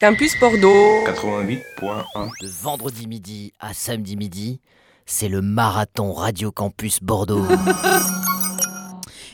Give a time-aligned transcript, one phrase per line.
[0.00, 4.60] Campus Bordeaux 88.1 De vendredi midi à samedi midi,
[5.06, 7.44] c'est le marathon Radio Campus Bordeaux.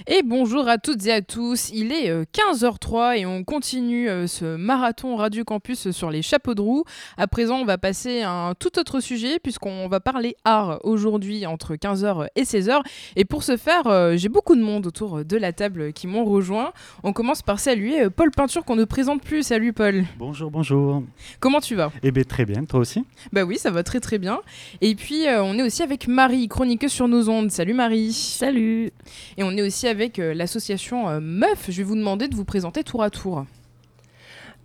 [0.06, 4.26] Et bonjour à toutes et à tous, il est 15h03 euh, et on continue euh,
[4.26, 6.84] ce marathon Radio Campus sur les chapeaux de roue.
[7.16, 11.46] À présent, on va passer à un tout autre sujet puisqu'on va parler art aujourd'hui
[11.46, 12.82] entre 15h et 16h.
[13.16, 16.26] Et pour ce faire, euh, j'ai beaucoup de monde autour de la table qui m'ont
[16.26, 16.74] rejoint.
[17.02, 19.42] On commence par saluer Paul Peinture qu'on ne présente plus.
[19.42, 20.04] Salut Paul.
[20.18, 21.02] Bonjour, bonjour.
[21.40, 21.90] Comment tu vas?
[22.02, 23.06] Eh bien très bien, toi aussi?
[23.32, 24.40] Bah oui, ça va très très bien.
[24.82, 27.50] Et puis on est aussi avec Marie, chroniqueuse sur nos ondes.
[27.50, 28.12] Salut Marie.
[28.12, 28.90] Salut.
[29.38, 31.66] Et on est aussi avec euh, l'association euh, Meuf.
[31.68, 33.46] Je vais vous demander de vous présenter tour à tour.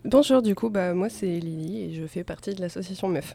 [0.05, 3.33] Bonjour, du coup, bah, moi c'est Lily et je fais partie de l'association Meuf.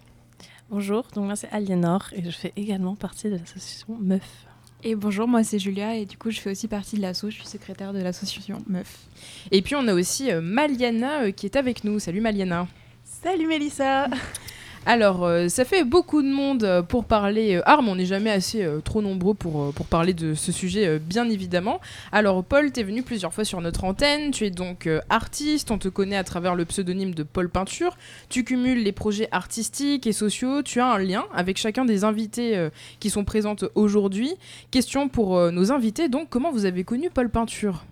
[0.71, 4.47] Bonjour, donc moi c'est Aliénor et je fais également partie de l'association Meuf.
[4.83, 7.37] Et bonjour, moi c'est Julia et du coup je fais aussi partie de l'asso, je
[7.37, 9.07] suis secrétaire de l'association Meuf.
[9.51, 11.99] Et puis on a aussi euh, Maliana qui est avec nous.
[11.99, 12.67] Salut Maliana.
[13.05, 14.09] Salut Mélissa
[14.87, 17.89] alors, euh, ça fait beaucoup de monde euh, pour parler euh, armes.
[17.89, 21.81] On n'est jamais assez trop nombreux pour, pour parler de ce sujet, bien évidemment.
[22.13, 24.31] Alors, Paul, tu es venu plusieurs fois sur notre antenne.
[24.31, 25.71] Tu es donc artiste.
[25.71, 27.97] On te connaît à travers le pseudonyme de Paul Peinture.
[28.29, 30.63] Tu cumules les projets artistiques et sociaux.
[30.63, 32.69] Tu as un lien avec chacun des invités
[33.01, 34.35] qui sont présents aujourd'hui.
[34.71, 36.09] Question pour nos invités.
[36.09, 37.85] Donc, comment vous avez connu Paul Peinture?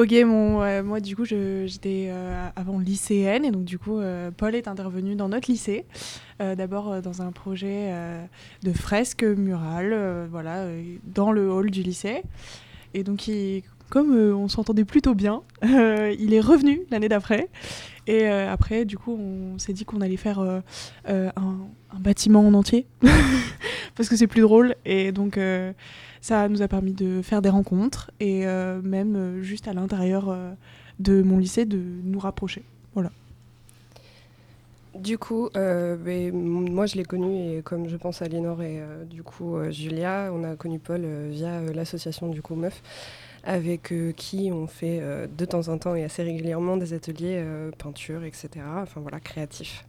[0.00, 4.66] Ok, moi du coup j'étais euh, avant lycéenne et donc du coup euh, Paul est
[4.66, 5.84] intervenu dans notre lycée,
[6.40, 7.92] euh, d'abord dans un projet
[8.62, 10.64] de fresque murale, voilà,
[11.04, 12.22] dans le hall du lycée.
[12.94, 13.30] Et donc
[13.90, 17.50] comme on s'entendait plutôt bien, il est revenu l'année d'après.
[18.06, 20.40] Et après du coup on s'est dit qu'on allait faire
[21.04, 21.58] un,
[21.98, 22.86] bâtiment en entier
[24.00, 25.38] parce que c'est plus drôle et donc
[26.20, 30.28] ça nous a permis de faire des rencontres et euh, même euh, juste à l'intérieur
[30.28, 30.52] euh,
[30.98, 32.62] de mon lycée de nous rapprocher.
[32.94, 33.10] Voilà.
[34.94, 39.56] Du coup, moi je l'ai connu et comme je pense à Lénore et du coup
[39.70, 42.82] Julia, on a connu Paul via l'association du coup Meuf,
[43.44, 47.42] avec qui on fait de temps en temps et assez régulièrement des ateliers
[47.78, 48.48] peinture, etc.
[48.82, 49.86] Enfin voilà, créatifs.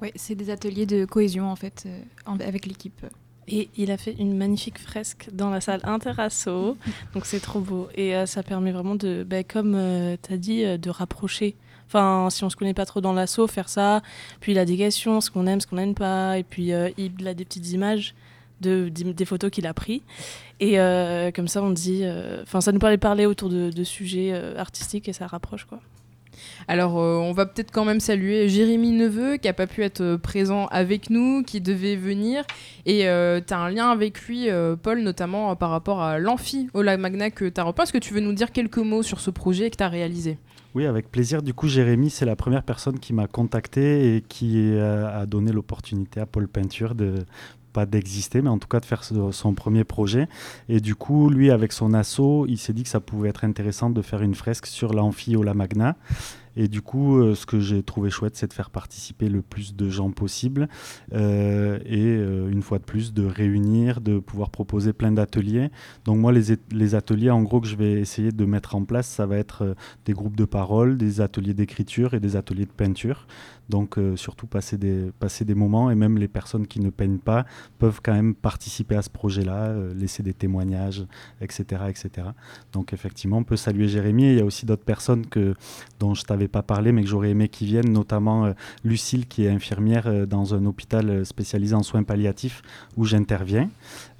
[0.00, 1.88] Oui, c'est des ateliers de cohésion en fait
[2.24, 3.04] avec l'équipe.
[3.48, 6.76] Et il a fait une magnifique fresque dans la salle Interasso.
[7.14, 7.88] donc c'est trop beau.
[7.94, 11.56] Et euh, ça permet vraiment de, bah, comme euh, tu as dit, euh, de rapprocher.
[11.86, 14.02] Enfin, si on se connaît pas trop dans l'assaut, faire ça.
[14.40, 16.38] Puis il a des questions, ce qu'on aime, ce qu'on n'aime pas.
[16.38, 18.14] Et puis il a des petites images
[18.60, 20.02] de, des photos qu'il a pris.
[20.60, 20.76] Et
[21.34, 22.04] comme ça, on dit.
[22.42, 25.80] Enfin, ça nous permet de parler autour de, de sujets artistiques et ça rapproche, quoi.
[26.66, 30.00] Alors, euh, on va peut-être quand même saluer Jérémy Neveu, qui n'a pas pu être
[30.00, 32.44] euh, présent avec nous, qui devait venir.
[32.86, 34.48] Et euh, tu as un lien avec lui,
[34.82, 37.74] Paul, notamment par rapport à l'amphi au lac Magna que tu as.
[37.82, 40.38] Est-ce que tu veux nous dire quelques mots sur ce projet que tu as réalisé?
[40.74, 41.42] Oui, avec plaisir.
[41.42, 46.20] Du coup, Jérémy, c'est la première personne qui m'a contacté et qui a donné l'opportunité
[46.20, 47.24] à Paul Peinture de
[47.86, 50.28] d'exister, mais en tout cas de faire son premier projet.
[50.68, 53.90] Et du coup, lui, avec son assaut, il s'est dit que ça pouvait être intéressant
[53.90, 55.96] de faire une fresque sur l'amphi la Magna.
[56.58, 59.76] Et du coup, euh, ce que j'ai trouvé chouette, c'est de faire participer le plus
[59.76, 60.68] de gens possible.
[61.12, 65.70] Euh, et euh, une fois de plus, de réunir, de pouvoir proposer plein d'ateliers.
[66.04, 69.06] Donc moi, les, les, ateliers, en gros, que je vais essayer de mettre en place,
[69.06, 73.28] ça va être des groupes de parole, des ateliers d'écriture et des ateliers de peinture.
[73.68, 77.44] Donc surtout passer des, passer des moments et même les personnes qui ne peignent pas
[77.78, 81.04] peuvent quand même participer à ce projet-là, laisser des témoignages,
[81.42, 82.28] etc., etc.
[82.72, 84.24] Donc effectivement, on peut saluer Jérémy.
[84.24, 85.54] Et il y a aussi d'autres personnes que,
[86.00, 88.52] dont je t'avais pas parlé, mais que j'aurais aimé qu'ils viennent, notamment euh,
[88.84, 92.62] Lucille, qui est infirmière euh, dans un hôpital euh, spécialisé en soins palliatifs
[92.96, 93.70] où j'interviens,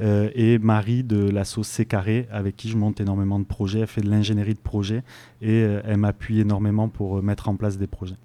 [0.00, 3.80] et Marie de la sauce C Carré, avec qui je monte énormément de projets.
[3.80, 5.02] Elle fait de l'ingénierie de projets
[5.42, 8.16] et elle m'appuie énormément pour mettre en place des projets.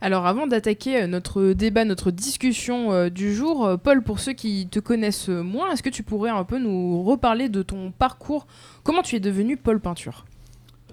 [0.00, 5.28] Alors avant d'attaquer notre débat, notre discussion du jour, Paul, pour ceux qui te connaissent
[5.28, 8.46] moins, est-ce que tu pourrais un peu nous reparler de ton parcours?
[8.82, 10.24] Comment tu es devenu Paul Peinture?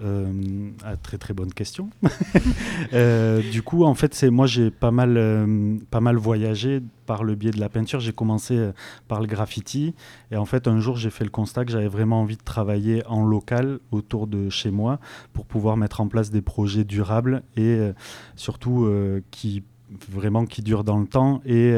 [0.02, 1.90] Euh, ah, très très bonne question.
[2.92, 7.22] Euh, du coup, en fait, c'est moi j'ai pas mal euh, pas mal voyagé par
[7.22, 8.00] le biais de la peinture.
[8.00, 8.72] J'ai commencé euh,
[9.06, 9.94] par le graffiti
[10.32, 13.06] et en fait un jour j'ai fait le constat que j'avais vraiment envie de travailler
[13.06, 14.98] en local autour de chez moi
[15.32, 17.78] pour pouvoir mettre en place des projets durables et
[18.34, 18.90] surtout
[19.30, 19.62] qui
[20.08, 21.74] vraiment qui durent dans le temps et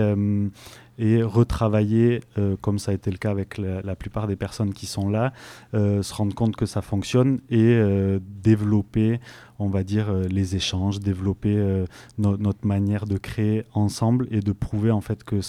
[1.03, 4.87] et retravailler, euh, comme ça a été le cas avec la, plupart des personnes qui
[4.87, 5.33] sont là,
[5.75, 9.19] euh, se rendre compte que ça fonctionne et euh, développer,
[9.59, 11.85] on va dire, les échanges, développer
[12.19, 15.41] notre manière de créer ensemble et de prouver en fait que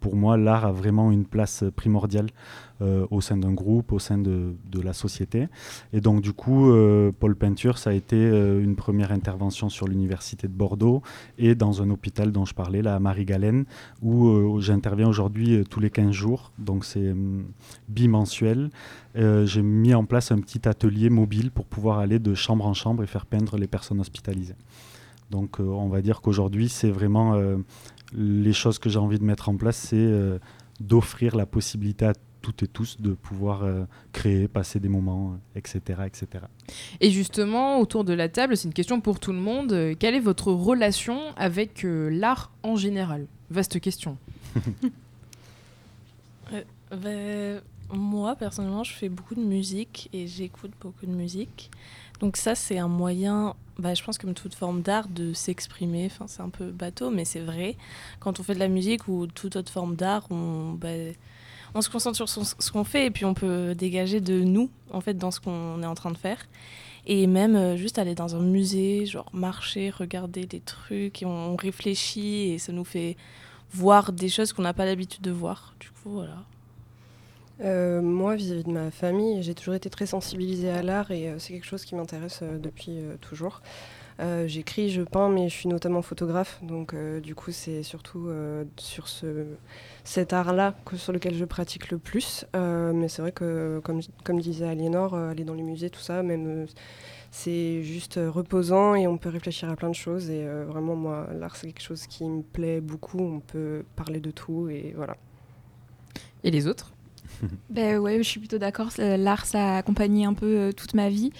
[0.00, 2.28] pour moi, l'art a vraiment une place primordiale
[2.82, 5.48] euh, au sein d'un groupe, au sein de, la société.
[5.92, 9.86] Et donc, du coup, euh, Paul Peinture, ça a été euh, une première intervention sur
[9.86, 11.02] l'Université de Bordeaux
[11.36, 13.66] et dans un hôpital dont je parlais, à Marie-Galène,
[14.00, 16.52] où j'interviens aujourd'hui tous les 15 jours.
[16.58, 17.44] Donc, c'est hum,
[17.88, 18.70] bimensuel.
[19.14, 23.02] J'ai mis en place un petit atelier mobile pour pouvoir aller de chambre en chambre
[23.02, 24.56] et faire peindre les personnes hospitalisées.
[25.30, 27.34] Donc, on va dire qu'aujourd'hui, c'est vraiment
[28.14, 30.38] les choses que j'ai envie de mettre en place, c'est
[30.80, 35.80] d'offrir la possibilité à toutes et tous de pouvoir euh, créer, passer des moments, etc.,
[35.90, 36.44] euh, etc.
[37.00, 39.72] Et justement, autour de la table, c'est une question pour tout le monde.
[39.72, 43.26] Euh, quelle est votre relation avec l'art en général?
[43.50, 44.16] Vaste question.
[46.90, 51.70] Ben, moi, personnellement, je fais beaucoup de musique et j'écoute beaucoup de musique.
[52.18, 56.06] Donc ça, c'est un moyen, bah, je pense comme toute forme d'art, de s'exprimer.
[56.06, 57.76] Enfin, c'est un peu bateau, mais c'est vrai.
[58.18, 60.72] Quand on fait de la musique ou toute autre forme d'art, on...
[60.72, 60.88] Bah,
[61.74, 65.00] on se concentre sur ce qu'on fait et puis on peut dégager de nous, en
[65.00, 66.38] fait, dans ce qu'on est en train de faire.
[67.06, 71.56] Et même euh, juste aller dans un musée, genre marcher, regarder des trucs, et on,
[71.56, 73.16] réfléchit et ça nous fait
[73.72, 75.74] voir des choses qu'on n'a pas l'habitude de voir.
[75.80, 76.44] Du coup, voilà.
[77.62, 81.38] Euh, moi, vis-à-vis de ma famille, j'ai toujours été très sensibilisée à l'art et euh,
[81.38, 83.60] c'est quelque chose qui m'intéresse depuis toujours.
[84.46, 88.28] J'écris, je peins, mais je suis notamment photographe, donc du coup, c'est surtout
[88.76, 89.46] sur ce,
[90.04, 92.44] cet art-là sur lequel je pratique le plus.
[92.56, 96.00] Euh, mais c'est vrai que, comme, comme disait Aliénor, euh, aller dans les musées, tout
[96.00, 96.66] ça, même euh,
[97.30, 100.30] c'est juste reposant et on peut réfléchir à plein de choses.
[100.30, 103.20] Et vraiment, moi, l'art, c'est quelque chose qui me plaît beaucoup.
[103.20, 105.16] On peut parler de tout et voilà.
[106.42, 106.92] Et les autres?
[107.70, 108.90] Ben ouais, je suis plutôt d'accord.
[108.98, 111.30] L'art, ça a accompagné un peu toute ma vie.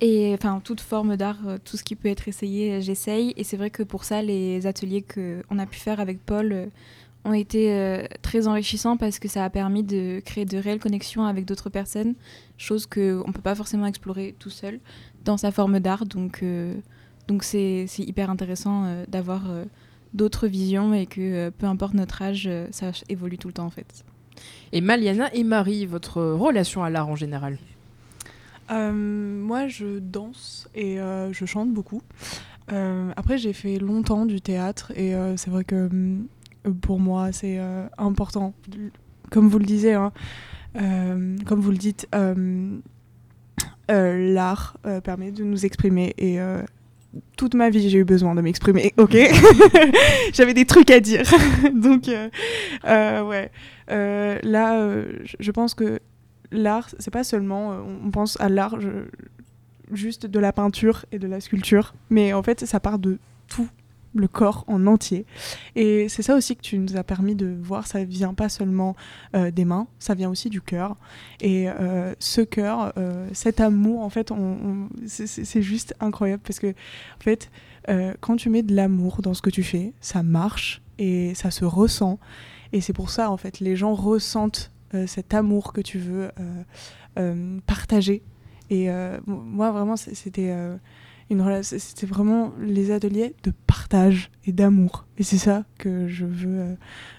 [0.00, 3.34] Et enfin, toute forme d'art, tout ce qui peut être essayé, j'essaye.
[3.36, 6.70] Et c'est vrai que pour ça, les ateliers qu'on a pu faire avec Paul
[7.24, 11.24] ont été euh, très enrichissants parce que ça a permis de créer de réelles connexions
[11.24, 12.14] avec d'autres personnes,
[12.56, 14.80] chose qu'on ne peut pas forcément explorer tout seul
[15.24, 16.06] dans sa forme d'art.
[16.06, 16.74] Donc, euh,
[17.26, 19.42] donc c'est, hyper intéressant euh, d'avoir
[20.14, 24.04] d'autres visions et que peu importe notre âge, ça évolue tout le temps en fait.
[24.72, 27.58] Et Maliana et Marie, votre relation à l'art en général?
[28.70, 32.02] Moi, je danse et je chante beaucoup.
[32.68, 35.88] après, j'ai fait longtemps du théâtre et c'est vrai que
[36.80, 38.54] pour moi, c'est euh, important.
[39.30, 40.12] Comme vous le disiez, hein,
[40.80, 42.78] euh, comme vous le dites, euh,
[43.88, 46.38] l'art permet de nous exprimer et
[47.36, 49.16] toute ma vie, j'ai eu besoin de m'exprimer, ok?
[50.32, 51.22] J'avais des trucs à dire.
[51.74, 52.06] Donc,
[52.84, 53.50] ouais.
[53.88, 55.02] là,
[55.40, 56.00] je pense que
[56.50, 57.70] l'art, c'est pas seulement,
[58.04, 58.76] on pense à l'art
[59.92, 63.18] juste de la peinture et de la sculpture, mais en fait, ça part de
[63.48, 63.68] tout
[64.14, 65.26] le corps en entier.
[65.76, 68.96] Et c'est ça aussi que tu nous as permis de voir, ça vient pas seulement
[69.34, 70.96] euh, des mains, ça vient aussi du cœur.
[71.40, 74.32] Et euh, ce cœur, euh, cet amour, en fait,
[75.06, 77.50] c'est juste incroyable parce que, en fait,
[78.20, 81.64] quand tu mets de l'amour dans ce que tu fais, ça marche et ça se
[81.64, 82.18] ressent.
[82.72, 84.72] Et c'est pour ça, en fait, les gens ressentent
[85.06, 86.30] cet amour que tu veux
[87.66, 88.22] partager.
[88.70, 88.88] Et
[89.26, 90.54] moi, vraiment, c'était
[91.30, 95.06] une C'était vraiment les ateliers de partage et d'amour.
[95.18, 96.74] Et c'est ça que je veux, euh,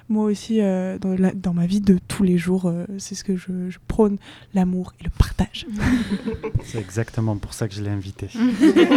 [0.08, 2.66] moi aussi, euh, dans, dans, ma vie de tous les jours.
[2.66, 4.18] Euh, c'est ce que je, prône,
[4.54, 5.68] l'amour et le partage.
[6.64, 8.30] c'est exactement pour ça que je l'ai invité.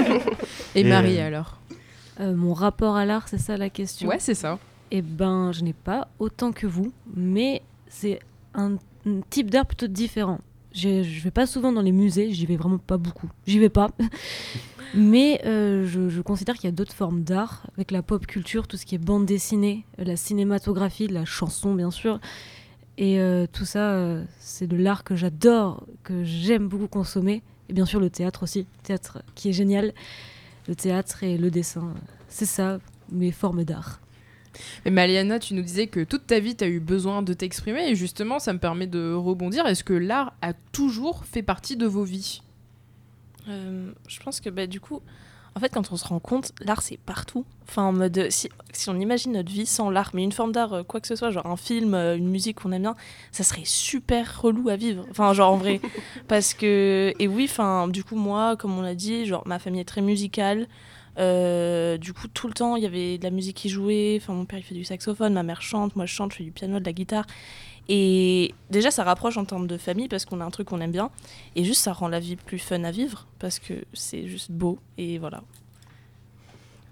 [0.74, 1.60] et, Marie, alors?
[2.20, 4.08] Mon rapport à l'art, c'est ça la question?
[4.08, 4.58] Ouais, c'est ça.
[4.90, 8.20] Eh ben, je n'ai pas autant que vous, mais c'est
[8.54, 8.76] un,
[9.30, 10.40] type d'art plutôt différent.
[10.72, 13.28] Je vais pas souvent dans les musées, j'y vais vraiment pas beaucoup.
[13.46, 13.90] J'y vais pas.
[14.94, 18.76] Mais euh, je, considère qu'il y a d'autres formes d'art, avec la pop culture, tout
[18.76, 22.20] ce qui est bande dessinée, la cinématographie, la chanson bien sûr.
[22.98, 27.42] Et euh, tout ça, euh, c'est de l'art que j'adore, que j'aime beaucoup consommer.
[27.70, 29.94] Et bien sûr le théâtre aussi, le théâtre qui est génial.
[30.68, 31.94] Le théâtre et le dessin,
[32.28, 32.78] c'est ça,
[33.10, 34.00] mes formes d'art.
[34.84, 37.88] Mais Maliana, tu nous disais que toute ta vie, tu as eu besoin de t'exprimer.
[37.88, 39.66] Et justement, ça me permet de rebondir.
[39.66, 42.42] Est-ce que l'art a toujours fait partie de vos vies?
[43.48, 45.00] Euh, je pense que bah, du coup,
[45.54, 47.44] en fait, quand on se rend compte, l'art c'est partout.
[47.68, 50.72] Enfin, en mode, si, si, on imagine notre vie sans l'art, mais une forme d'art,
[50.72, 52.96] euh, quoi que ce soit, genre un film, euh, une musique qu'on aime bien,
[53.32, 55.04] ça serait super relou à vivre.
[55.10, 55.80] Enfin, genre en vrai.
[56.28, 59.80] Parce que, et oui, enfin, du coup, moi, comme on l'a dit, genre ma famille
[59.80, 60.68] est très musicale.
[61.16, 64.18] Du coup, tout le temps, il y avait de la musique qui jouait.
[64.20, 66.44] Enfin, mon père, il fait du saxophone, ma mère chante, moi je chante, je fais
[66.44, 67.26] du piano, de la guitare.
[67.88, 70.92] Et déjà, ça rapproche en termes de famille parce qu'on a un truc qu'on aime
[70.92, 71.10] bien.
[71.56, 74.78] Et juste, ça rend la vie plus fun à vivre parce que c'est juste beau.
[74.98, 75.42] Et voilà.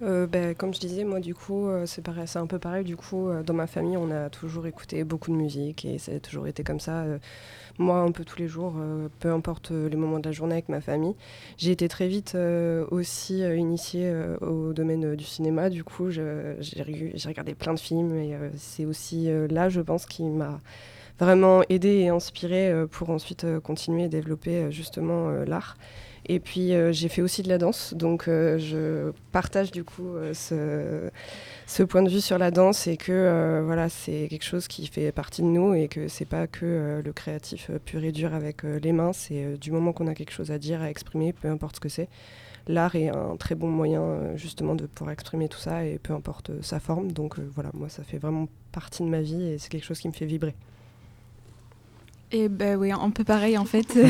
[0.02, 2.84] Euh, ben, comme je disais, moi, du coup, euh, c'est pareil- c'est un peu pareil.
[2.84, 6.12] Du coup, euh, dans ma famille, on a toujours écouté beaucoup de musique et ça
[6.12, 7.04] a toujours été comme ça.
[7.78, 8.74] moi, un peu tous les jours,
[9.20, 11.14] peu importe les moments de la journée avec ma famille.
[11.58, 12.36] J'ai été très vite
[12.90, 15.70] aussi initiée au domaine du cinéma.
[15.70, 16.22] Du coup, j'ai
[17.26, 20.60] regardé plein de films et c'est aussi là, je pense, qui m'a
[21.18, 25.76] vraiment aidé et inspiré euh, pour ensuite continuer et développer justement l'art.
[26.26, 30.14] Et puis euh, j'ai fait aussi de la danse, donc euh, je partage du coup
[30.14, 31.10] euh,
[31.66, 35.12] ce, point de vue sur la danse et que voilà c'est quelque chose qui fait
[35.12, 38.92] partie de nous et que c'est pas que le créatif pur et dur avec les
[38.92, 41.80] mains, c'est du moment qu'on a quelque chose à dire, à exprimer, peu importe ce
[41.80, 42.08] que c'est.
[42.68, 46.62] L'art est un très bon moyen justement de pouvoir exprimer tout ça et peu importe
[46.62, 47.12] sa forme.
[47.12, 50.08] Donc voilà, moi ça fait vraiment partie de ma vie et c'est quelque chose qui
[50.08, 50.54] me fait vibrer.
[52.32, 53.98] Et ben oui, un peu pareil en fait.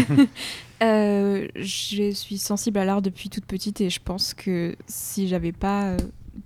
[0.82, 5.52] Euh, je suis sensible à l'art depuis toute petite et je pense que si j'avais
[5.52, 5.98] pas euh,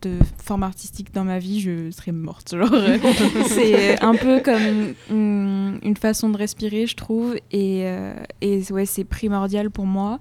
[0.02, 2.56] de forme artistique dans ma vie, je serais morte.
[2.56, 2.98] Genre, euh,
[3.46, 7.36] c'est un peu comme une, une façon de respirer, je trouve.
[7.52, 10.18] Et, euh, et ouais, c'est primordial pour moi.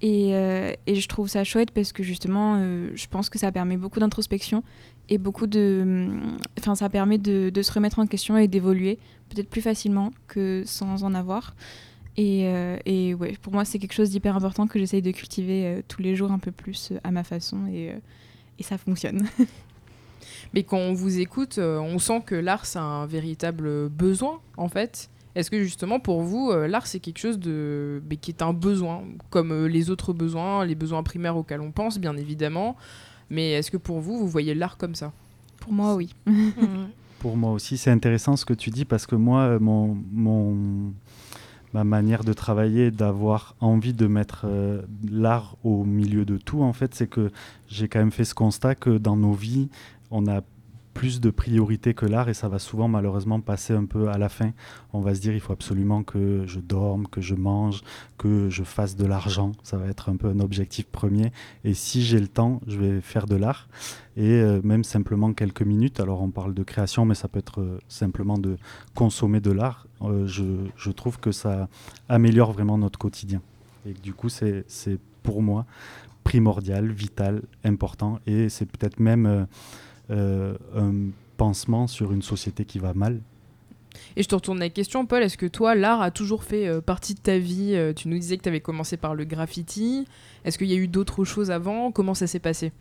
[0.00, 3.50] Et, euh, et je trouve ça chouette parce que justement, euh, je pense que ça
[3.50, 4.62] permet beaucoup d'introspection
[5.08, 6.08] et beaucoup de.
[6.58, 8.98] Enfin, ça permet de, se remettre en question et d'évoluer
[9.28, 11.54] peut-être plus facilement que sans en avoir.
[12.16, 15.66] Et, euh, et ouais, pour moi, c'est quelque chose d'hyper important que j'essaye de cultiver
[15.66, 17.94] euh, tous les jours un peu plus euh, à ma façon et,
[18.58, 19.28] et ça fonctionne.
[20.54, 25.10] Mais quand on vous écoute, on sent que l'art, c'est un véritable besoin, en fait.
[25.34, 28.02] Est-ce que justement, pour vous, l'art, c'est quelque chose de...
[28.20, 32.16] qui est un besoin, comme les autres besoins, les besoins primaires auxquels on pense, bien
[32.16, 32.76] évidemment.
[33.30, 35.12] Mais est-ce que pour vous, vous voyez l'art comme ça?
[35.60, 36.14] Pour moi, oui.
[37.18, 40.92] Pour moi aussi, c'est intéressant ce que tu dis parce que moi, euh, mon, mon-
[41.74, 46.72] ma manière de travailler, d'avoir envie de mettre euh, l'art au milieu de tout, en
[46.72, 47.32] fait, c'est que
[47.66, 49.68] j'ai quand même fait ce constat que dans nos vies,
[50.12, 50.42] on a
[50.98, 54.28] plus de priorités que l'art et ça va souvent malheureusement passer un peu à la
[54.28, 54.50] fin.
[54.92, 57.82] On va se dire il faut absolument que je dorme, que je mange,
[58.16, 59.52] que je fasse de l'argent.
[59.62, 61.30] Ça va être un peu un objectif premier.
[61.62, 63.68] Et si j'ai le temps, je vais faire de l'art
[64.16, 66.00] et euh, même simplement quelques minutes.
[66.00, 68.56] Alors on parle de création, mais ça peut être euh, simplement de
[68.96, 69.86] consommer de l'art.
[70.02, 70.42] Euh, je,
[70.76, 71.68] je trouve que ça
[72.08, 73.40] améliore vraiment notre quotidien.
[73.86, 74.64] Et du coup, c'est
[75.22, 75.64] pour moi
[76.24, 78.18] primordial, vital, important.
[78.26, 79.46] Et c'est peut-être même
[80.10, 83.20] euh, un pansement sur une société qui va mal.
[84.16, 86.80] Et je te retourne la question, Paul, est-ce que toi, l'art a toujours fait euh,
[86.80, 90.06] partie de ta vie Euh, Tu nous disais que tu avais commencé par le graffiti.
[90.44, 91.90] Est-ce qu'il y a eu d'autres choses avant?
[91.90, 92.72] Comment ça s'est passé?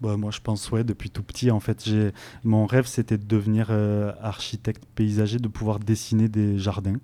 [0.00, 2.12] Bah, moi, je pense, ouais, depuis tout petit, en fait, j'ai
[2.44, 6.98] mon rêve, c'était de devenir euh, architecte paysager, de pouvoir dessiner des jardins.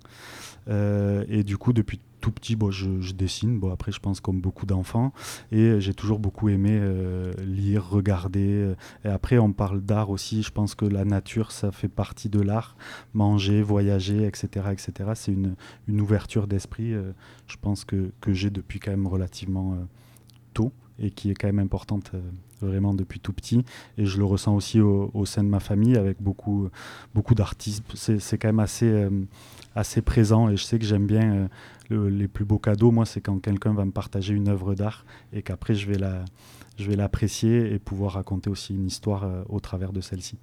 [0.69, 1.99] Et du coup, depuis
[2.31, 3.59] petit, bon, je, dessine.
[3.59, 5.13] Bon, après, je pense comme beaucoup d'enfants.
[5.51, 8.73] Et euh, j'ai toujours beaucoup aimé euh, lire, regarder.
[9.03, 10.43] Et après, on parle d'art aussi.
[10.43, 12.75] Je pense que la nature, ça fait partie de l'art.
[13.13, 15.11] Manger, voyager, etc., etc.
[15.15, 15.55] C'est une,
[15.87, 17.11] une ouverture d'esprit, euh,
[17.47, 19.77] je pense que, j'ai depuis quand même relativement
[20.53, 22.19] tôt et qui est quand même importante euh,
[22.61, 23.63] vraiment depuis tout petit.
[23.97, 26.69] Et je le ressens aussi au, sein de ma famille avec beaucoup,
[27.13, 27.83] beaucoup d'artistes.
[27.95, 29.09] C'est quand même assez, euh,
[29.75, 31.47] assez présent et je sais que j'aime bien euh,
[31.89, 32.91] le- les plus beaux cadeaux.
[32.91, 36.23] Moi, c'est quand quelqu'un va me partager une œuvre d'art et qu'après je vais la
[36.77, 40.37] je vais l'apprécier et pouvoir raconter aussi une histoire au travers de celle-ci.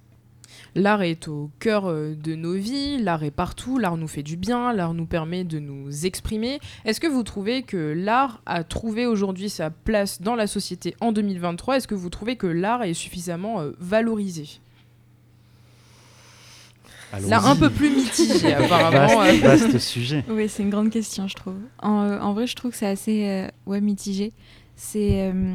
[0.75, 4.37] L'art est au cœur euh, de nos vies, l'art est partout, l'art nous fait du
[4.37, 6.59] bien, l'art nous permet de nous exprimer.
[6.85, 11.11] Est-ce que vous trouvez que l'art a trouvé aujourd'hui sa place dans la société en
[11.11, 14.59] 2023 Est-ce que vous trouvez que l'art est suffisamment euh, valorisé?
[17.27, 19.19] Là, un peu plus mitigé, apparemment.
[19.19, 19.47] Vaste, euh.
[19.47, 20.23] vaste sujet.
[20.29, 21.55] Oui, c'est une grande question, je trouve.
[21.81, 24.33] En, euh, en vrai, je trouve que c'est assez euh, ouais, mitigé.
[24.75, 25.31] C'est.
[25.31, 25.53] euh,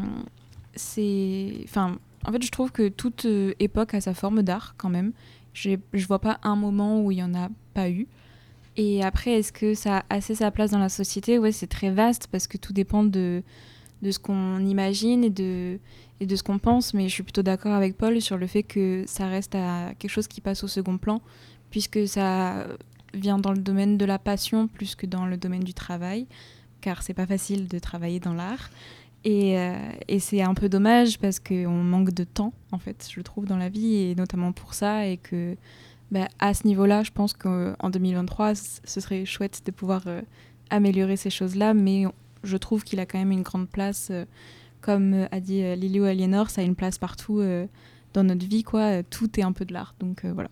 [0.74, 1.52] c'est.
[1.64, 5.12] Enfin, en fait, je trouve que toute euh, époque a sa forme d'art, quand même.
[5.52, 8.06] Je vois pas un moment où il y en a pas eu.
[8.76, 11.38] Et après, est-ce que ça a assez sa place dans la société?
[11.38, 13.42] Ouais, c'est très vaste parce que tout dépend de,
[14.02, 15.78] de ce qu'on imagine et de,
[16.20, 16.94] et de ce qu'on pense.
[16.94, 19.52] Mais je suis plutôt d'accord avec Paul sur le fait que ça reste
[19.98, 21.20] quelque chose qui passe au second plan,
[21.70, 22.66] puisque ça
[23.12, 26.26] vient dans le domaine de la passion plus que dans le domaine du travail,
[26.80, 28.70] car c'est pas facile de travailler dans l'art.
[29.24, 29.74] Et, euh,
[30.08, 33.58] et c'est un peu dommage parce qu'on manque de temps, en fait, je trouve, dans
[33.58, 35.56] la vie, et notamment pour ça, et que
[36.10, 40.22] bah, à ce niveau-là, je pense qu'en 2023, c- ce serait chouette de pouvoir euh,
[40.70, 42.04] améliorer ces choses-là, mais
[42.44, 44.24] je trouve qu'il a quand même une grande place, euh,
[44.80, 45.62] comme a dit
[46.00, 47.42] ou Aliénor, ça a une place partout
[48.14, 49.02] dans notre vie, quoi.
[49.02, 50.48] Tout est un peu de l'art, donc voilà.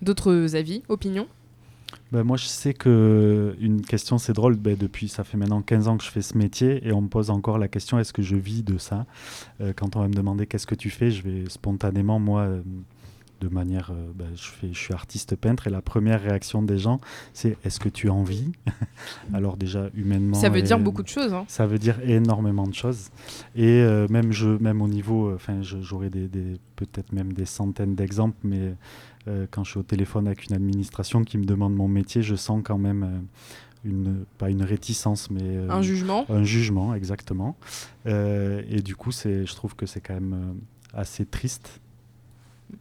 [0.00, 1.26] D'autres avis, opinions?
[2.12, 4.56] Ben, moi, je sais que une question, c'est drôle.
[4.56, 7.08] Ben, depuis, ça fait maintenant 15 ans que je fais ce métier et on me
[7.08, 9.06] pose encore la question est-ce que je vis de ça?
[9.60, 12.62] Euh, Quand on va me demander qu'est-ce que tu fais, je vais spontanément, moi, euh,
[13.40, 13.90] de manière.
[13.90, 17.00] euh, ben, je, fais, je suis artiste peintre et la première réaction des gens,
[17.32, 18.52] c'est est-ce que tu en vis
[19.34, 20.34] Alors, déjà, humainement.
[20.36, 21.32] Ça veut dire beaucoup de choses.
[21.34, 21.44] hein.
[21.48, 23.10] ça veut dire énormément de choses.
[23.56, 27.32] Et euh, même, je, même au niveau, euh, enfin, je- j'aurais des, des- peut-être même
[27.32, 28.74] des centaines d'exemples, mais
[29.28, 32.34] euh, quand je suis au téléphone avec une administration qui me demande mon métier, je
[32.36, 36.24] sens quand même euh, une, pas une réticence, mais euh, Un jugement.
[36.30, 37.56] un jugement, exactement.
[38.06, 40.32] Euh, et du coup, c'est, je trouve que c'est quand même
[40.94, 41.80] euh, assez triste.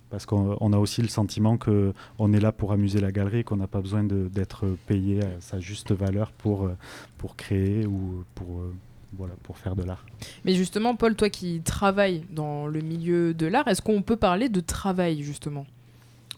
[0.10, 3.44] Parce qu'on on a aussi le sentiment que on est là pour amuser la galerie
[3.44, 6.78] qu'on n'a pas besoin d'être payé à sa juste valeur pour, euh,
[7.18, 8.74] pour créer ou pour, euh,
[9.18, 10.06] voilà, pour faire de l'art.
[10.46, 14.50] Mais justement, Paul, toi qui travailles dans le milieu de l'art, est-ce qu'on peut parler
[14.50, 15.66] de travail justement?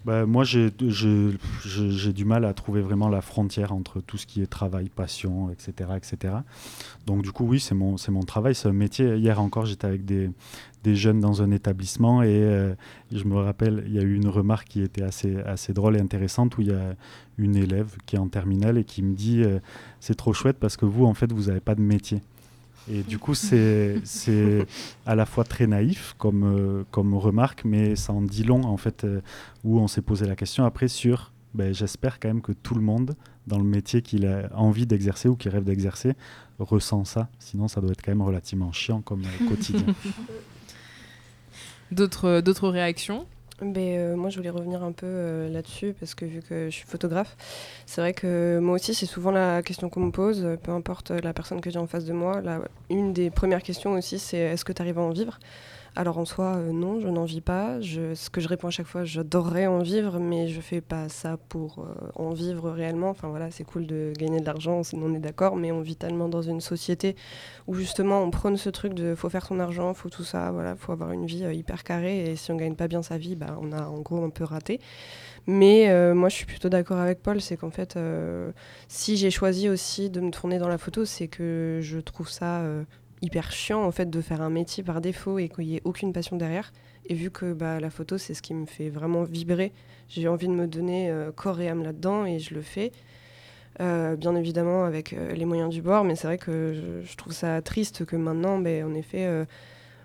[0.05, 4.45] Bah, moi, j'ai du mal à trouver vraiment la frontière entre tout ce qui est
[4.45, 5.89] travail, passion, etc.
[5.97, 6.35] etc.
[7.07, 9.15] Donc, du coup, oui, c'est mon, mon travail, c'est un métier.
[9.15, 10.29] Hier encore, j'étais avec des,
[10.83, 12.75] des jeunes dans un établissement et euh,
[13.11, 15.99] je me rappelle, il y a eu une remarque qui était assez, assez drôle et
[15.99, 16.95] intéressante où il y a
[17.39, 19.57] une élève qui est en terminale et qui me dit euh,
[19.99, 22.21] C'est trop chouette parce que vous, en fait, vous n'avez pas de métier.
[22.91, 24.01] Et du coup, c'est
[25.05, 28.77] à la fois très naïf comme, euh, comme remarque, mais ça en dit long, en
[28.77, 29.21] fait, euh,
[29.63, 32.81] où on s'est posé la question après sur, ben, j'espère quand même que tout le
[32.81, 33.15] monde,
[33.47, 36.13] dans le métier qu'il a envie d'exercer ou qu'il rêve d'exercer,
[36.59, 37.27] ressent ça.
[37.39, 39.85] Sinon, ça doit être quand même relativement chiant comme euh, quotidien.
[41.91, 43.25] D'autres réactions?
[43.61, 46.75] Ben, euh, moi, je voulais revenir un peu euh, là-dessus parce que vu que je
[46.75, 47.37] suis photographe,
[47.85, 51.11] c'est vrai que moi aussi, c'est souvent la question qu'on me pose, euh, peu importe
[51.11, 52.41] la personne que j'ai en face de moi.
[52.41, 52.59] La-
[52.89, 55.39] une des premières questions aussi, c'est est-ce que tu arrives à en vivre?
[55.97, 57.79] Alors en soi, euh, non, je n'en vis pas.
[57.81, 61.37] Ce que je réponds à chaque fois, j'adorerais en vivre, mais je fais pas ça
[61.37, 63.11] pour euh, en vivre réellement.
[63.11, 66.27] Enfin voilà, c'est cool de gagner de l'argent, on est d'accord, mais on vit tellement
[66.27, 67.15] dans une société
[67.67, 70.75] où justement on prône ce truc de faut faire son argent, faut tout ça, voilà,
[70.75, 73.37] faut avoir une vie euh, hyper carrée et si on gagne pas bien sa vie,
[73.37, 74.81] bah, on a en gros un peu raté.
[75.47, 77.99] Mais moi je suis plutôt d'accord avec Paul, c'est qu'en fait
[78.87, 82.63] si j'ai choisi aussi de me tourner dans la photo, c'est que je trouve ça
[83.25, 86.13] hyper chiant en fait de faire un métier par défaut et qu'il n'y ait aucune
[86.13, 86.71] passion derrière.
[87.07, 89.73] Et vu que bah, la photo c'est ce qui me fait vraiment vibrer,
[90.07, 92.91] j'ai envie de me donner euh, corps et âme là-dedans et je le fais.
[93.81, 97.33] Euh, bien évidemment avec euh, les moyens du bord, mais c'est vrai que je, trouve
[97.33, 99.27] ça triste que maintenant, ben, en effet,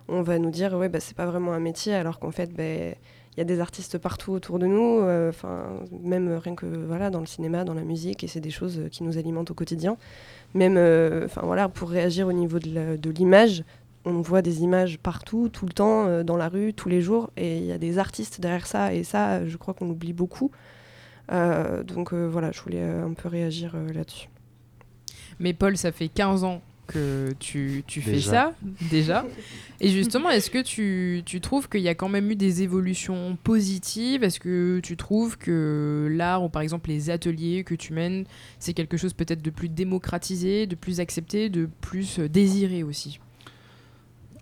[0.08, 2.94] on va nous dire ouais, bah, c'est pas vraiment un métier, alors qu'en fait, ben,
[3.36, 5.02] il y a des artistes partout autour de nous,
[6.02, 9.04] même rien que voilà dans le cinéma, dans la musique, et c'est des choses qui
[9.04, 9.96] nous alimentent au quotidien.
[10.54, 13.62] Même, euh, voilà, pour réagir au niveau de l'image,
[14.04, 17.30] on voit des images partout, tout le temps, euh, dans la rue, tous les jours,
[17.36, 20.50] et il y a des artistes derrière ça, et ça, je crois qu'on oublie beaucoup.
[21.32, 24.28] Euh, donc euh, voilà, je voulais euh, un peu réagir euh, là-dessus.
[25.38, 26.60] Mais Paul, ça fait 15 ans
[26.92, 28.30] que tu, tu fais Déjà.
[28.30, 28.54] ça,
[28.90, 29.26] déjà.
[29.80, 33.38] Et justement, est-ce que tu, tu trouves qu'il y a quand même eu des évolutions
[33.42, 34.24] positives?
[34.24, 38.24] Est-ce que tu trouves que l'art, ou par exemple les ateliers que tu mènes,
[38.58, 43.20] c'est quelque chose peut-être de plus démocratisé, de plus accepté, de plus euh, désiré aussi?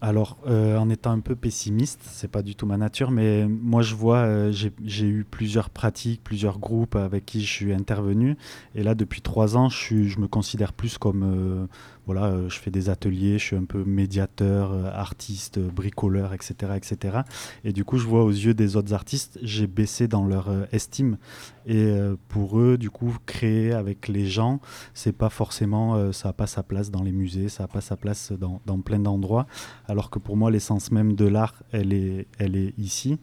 [0.01, 3.83] Alors, euh, en étant un peu pessimiste, c'est pas du tout ma nature, mais moi
[3.83, 8.37] je vois, euh, j'ai j'ai eu plusieurs pratiques, plusieurs groupes avec qui je suis intervenu,
[8.77, 11.67] et là depuis trois ans, je, suis, je me considère plus comme, euh,
[12.09, 16.33] voilà, euh, je fais des ateliers, je suis un peu médiateur, euh, artiste, euh, bricoleur,
[16.33, 17.19] etc., etc.
[17.65, 21.19] Et du coup, je vois aux yeux des autres artistes, j'ai baissé dans leur estime,
[21.67, 21.95] et
[22.29, 24.61] pour eux, du coup, créer avec les gens,
[24.95, 27.97] c'est pas forcément, ça a pas sa place dans les musées, ça a pas sa
[27.97, 29.47] place dans, dans plein d'endroits
[29.87, 33.19] alors que pour moi l'essence même de l'art elle est, elle est ici.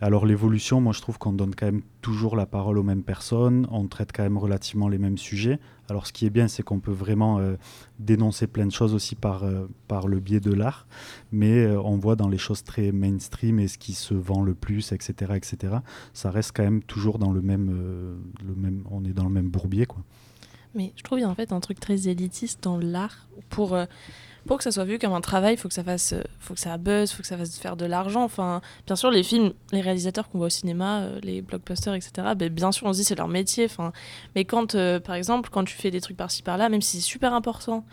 [0.00, 3.66] Alors l'évolution, moi je trouve qu'on donne quand même toujours la parole aux mêmes personnes,
[3.72, 5.58] on traite quand même relativement les mêmes sujets.
[5.88, 7.56] Alors ce qui est bien c'est qu'on peut vraiment euh,
[7.98, 10.86] dénoncer plein de choses aussi par, euh, par le biais de l'art,
[11.32, 14.54] mais euh, on voit dans les choses très mainstream et ce qui se vend le
[14.54, 15.78] plus, etc., etc.,
[16.12, 17.74] ça reste quand même toujours dans le même,
[18.46, 20.04] le même on est dans le même bourbier quoi.
[20.76, 23.26] Mais je trouve qu'il en fait un truc très élitiste dans l'art.
[23.48, 23.76] Pour,
[24.46, 26.54] pour que ça soit vu comme un travail, il faut que ça fasse, euh, faut
[26.54, 28.24] que ça buzz, faut que ça fasse faire de l'argent.
[28.24, 32.28] Enfin, bien sûr, les films, les réalisateurs qu'on voit au cinéma, euh, les blockbusters, etc.
[32.36, 33.66] ben, bien sûr, on se dit c'est leur métier.
[33.66, 33.92] Enfin,
[34.34, 37.06] mais quand, euh, par exemple, quand tu fais des trucs par-ci par-là, même si c'est
[37.06, 37.84] super important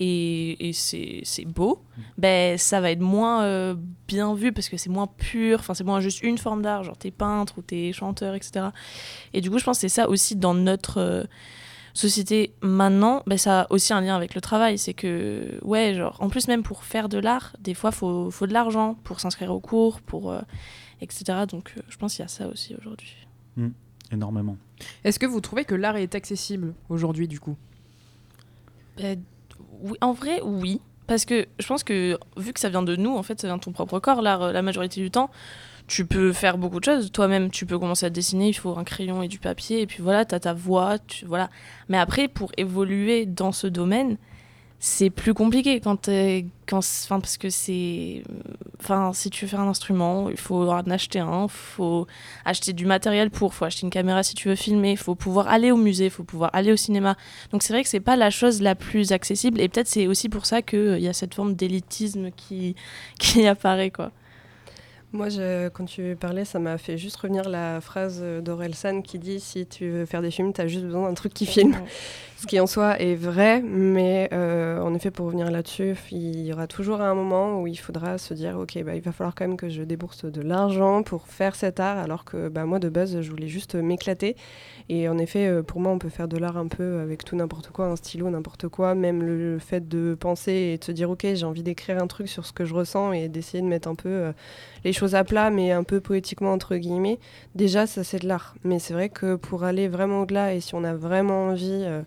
[0.00, 1.82] et, et c'est c'est beau,
[2.16, 3.74] ben ça va être moins euh,
[4.08, 5.60] bien vu parce que c'est moins pur.
[5.60, 8.68] Enfin, c'est moins juste une forme d'art, genre t'es peintre ou t'es chanteur, etc.
[9.34, 11.24] Et du coup, je pense que c'est ça aussi dans notre euh,
[11.94, 14.78] société maintenant, ben, ça a aussi un lien avec le travail.
[14.78, 18.46] C'est que, ouais, genre, en plus, même pour faire de l'art, des fois, faut, faut
[18.46, 20.40] de l'argent pour s'inscrire au cours, pour, euh,
[21.00, 21.44] etc.
[21.48, 23.14] Donc, euh, je pense qu'il y a ça aussi aujourd'hui.
[24.12, 24.56] énormément.
[25.04, 27.56] Est-ce que vous trouvez que l'art est accessible aujourd'hui, du coup?
[29.00, 29.16] Euh,
[29.82, 30.80] oui, en vrai, oui.
[31.06, 33.56] Parce que je pense que vu que ça vient de nous, en fait, ça vient
[33.56, 35.30] de ton propre corps, l'art, euh, la majorité du temps,
[35.90, 37.10] tu peux faire beaucoup de choses.
[37.10, 40.02] Toi-même, tu peux commencer à dessiner, il faut un crayon et du papier, et puis
[40.02, 41.50] voilà, tu as ta voix, tu, voilà.
[41.88, 44.16] Mais après, pour évoluer dans ce domaine,
[44.78, 46.08] c'est plus compliqué quand
[46.66, 48.22] quand enfin parce que c'est
[48.80, 52.06] enfin si tu veux faire un instrument il faut en acheter un faut
[52.46, 55.70] acheter du matériel pour faut acheter une caméra si tu veux filmer faut pouvoir aller
[55.70, 57.16] au musée faut pouvoir aller au cinéma
[57.52, 60.30] donc c'est vrai que c'est pas la chose la plus accessible et peut-être c'est aussi
[60.30, 62.74] pour ça qu'il y a cette forme d'élitisme qui
[63.18, 64.12] qui apparaît quoi
[65.12, 69.18] Moi, je- quand tu parlais, ça m'a fait juste revenir la phrase d'Aurel San qui
[69.18, 71.74] dit si tu veux faire des films, tu as juste besoin d'un truc qui filme.
[72.36, 76.52] Ce qui en soi est vrai, mais euh, en effet, pour revenir là-dessus, il y
[76.54, 79.46] aura toujours un moment où il faudra se dire ok, bah, il va falloir quand
[79.46, 82.88] même que je débourse de l'argent pour faire cet art, alors que bah, moi, de
[82.88, 84.36] base, je voulais juste m'éclater.
[84.88, 87.36] Et en effet, euh, pour moi, on peut faire de l'art un peu avec tout
[87.36, 91.10] n'importe quoi, un stylo, n'importe quoi, même le fait de penser et de se dire
[91.10, 93.88] ok, j'ai envie d'écrire un truc sur ce que je ressens et d'essayer de mettre
[93.88, 94.32] un peu euh,
[94.84, 97.18] les choses à plat, mais un peu poétiquement, entre guillemets.
[97.54, 98.54] Déjà, ça, c'est de l'art.
[98.64, 102.02] Mais c'est vrai que pour aller vraiment au-delà, et si on a vraiment envie, euh,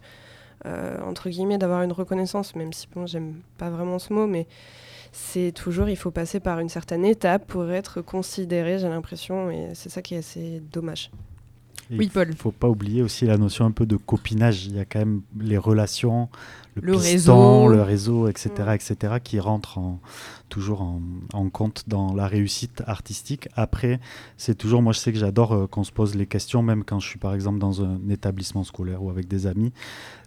[0.65, 4.47] euh, entre guillemets, d'avoir une reconnaissance, même si, bon, j'aime pas vraiment ce mot, mais
[5.11, 9.69] c'est toujours, il faut passer par une certaine étape pour être considéré, j'ai l'impression, et
[9.73, 11.11] c'est ça qui est assez dommage.
[11.97, 12.27] Oui, il Paul.
[12.29, 14.65] Il faut pas oublier aussi la notion un peu de copinage.
[14.65, 16.29] Il y a quand même les relations,
[16.75, 17.67] le, Le piston, réseau.
[17.75, 18.71] le réseau, etc., Mm.
[18.73, 19.99] etc., qui rentrent en-
[20.49, 21.01] toujours en,
[21.33, 23.47] en compte dans la réussite artistique.
[23.55, 23.99] Après,
[24.37, 26.99] c'est toujours, moi je sais que j'adore euh, qu'on se pose les questions, même quand
[26.99, 29.71] je suis par exemple dans un établissement scolaire ou avec des amis.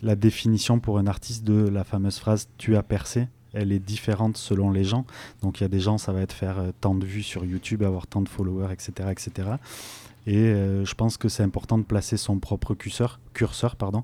[0.03, 4.37] La définition pour un artiste de la fameuse phrase "tu as percé", elle est différente
[4.37, 5.05] selon les gens.
[5.43, 7.45] Donc il y a des gens, ça va être faire euh, tant de vues sur
[7.45, 9.49] YouTube, avoir tant de followers, etc., etc.
[10.27, 13.21] Et euh, je pense que c'est important de placer son propre curseur.
[13.33, 14.03] curseur pardon.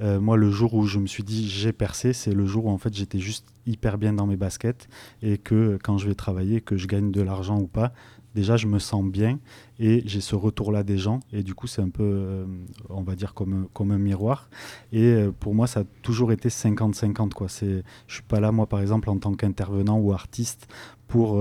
[0.00, 2.70] Euh, moi, le jour où je me suis dit j'ai percé, c'est le jour où
[2.70, 4.88] en fait j'étais juste hyper bien dans mes baskets
[5.22, 7.92] et que quand je vais travailler, que je gagne de l'argent ou pas,
[8.34, 9.38] déjà je me sens bien
[9.78, 11.20] et j'ai ce retour-là des gens.
[11.32, 12.44] Et du coup, c'est un peu, euh,
[12.90, 14.48] on va dire, comme, comme un miroir.
[14.92, 17.32] Et pour moi, ça a toujours été 50-50.
[17.34, 17.48] quoi.
[17.48, 20.66] C'est- Je suis pas là, moi, par exemple, en tant qu'intervenant ou artiste,
[21.08, 21.40] pour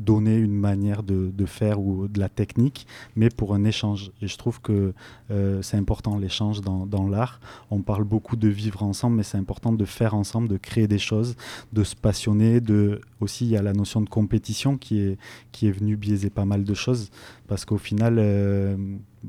[0.00, 2.86] donner une manière de, faire ou de la technique,
[3.16, 4.12] mais pour un échange.
[4.22, 4.92] Et je trouve que
[5.30, 7.40] euh, c'est important l'échange dans, l'art.
[7.70, 10.98] On parle beaucoup de vivre ensemble, mais c'est important de faire ensemble, de créer des
[10.98, 11.36] choses,
[11.72, 12.60] de se passionner.
[12.60, 13.00] De...
[13.20, 15.18] Aussi, il y a la notion de compétition qui est,
[15.52, 17.10] qui est venue biaiser pas mal de choses,
[17.46, 18.76] parce qu'au final, euh,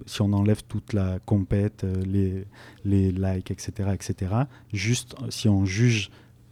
[0.06, 2.46] si on enlève toute la compète, euh, les,
[2.86, 4.34] les likes, etc., etc.,
[4.72, 6.10] juste si on juge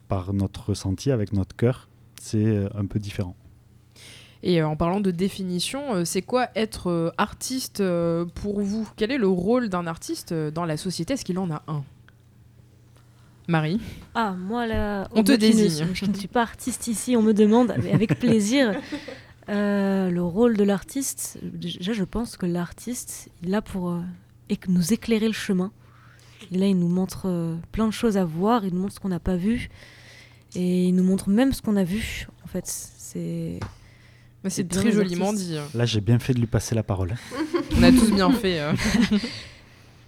[0.08, 1.88] par notre ressenti, avec notre cœur,
[2.20, 3.36] c'est un peu différent.
[4.42, 7.84] Et euh, en parlant de définition, euh, c'est quoi être euh, artiste
[8.36, 8.90] pour vous?
[8.96, 11.14] Quel est le rôle d'un artiste dans la société?
[11.14, 11.84] Est-ce qu'il en a un?
[13.48, 13.82] Marie?
[14.14, 15.88] Ah, moi là, On te désigne.
[15.94, 18.76] Je ne suis pas artiste ici, on me demande, mais avec plaisir.
[19.50, 24.02] Euh, le rôle de l'artiste, déjà je pense que l'artiste, il est là pour euh,
[24.68, 25.72] nous éclairer le chemin.
[26.52, 29.00] Et là, il nous montre euh, plein de choses à voir, il nous montre ce
[29.00, 29.70] qu'on n'a pas vu,
[30.54, 32.28] et il nous montre même ce qu'on a vu.
[32.44, 33.60] En fait, c'est
[34.48, 35.56] C'est très joliment dit.
[35.58, 35.66] euh.
[35.76, 37.12] Là, j'ai bien fait de lui passer la parole.
[37.12, 37.44] hein.
[37.78, 38.60] On a tous bien fait.
[38.60, 38.74] euh.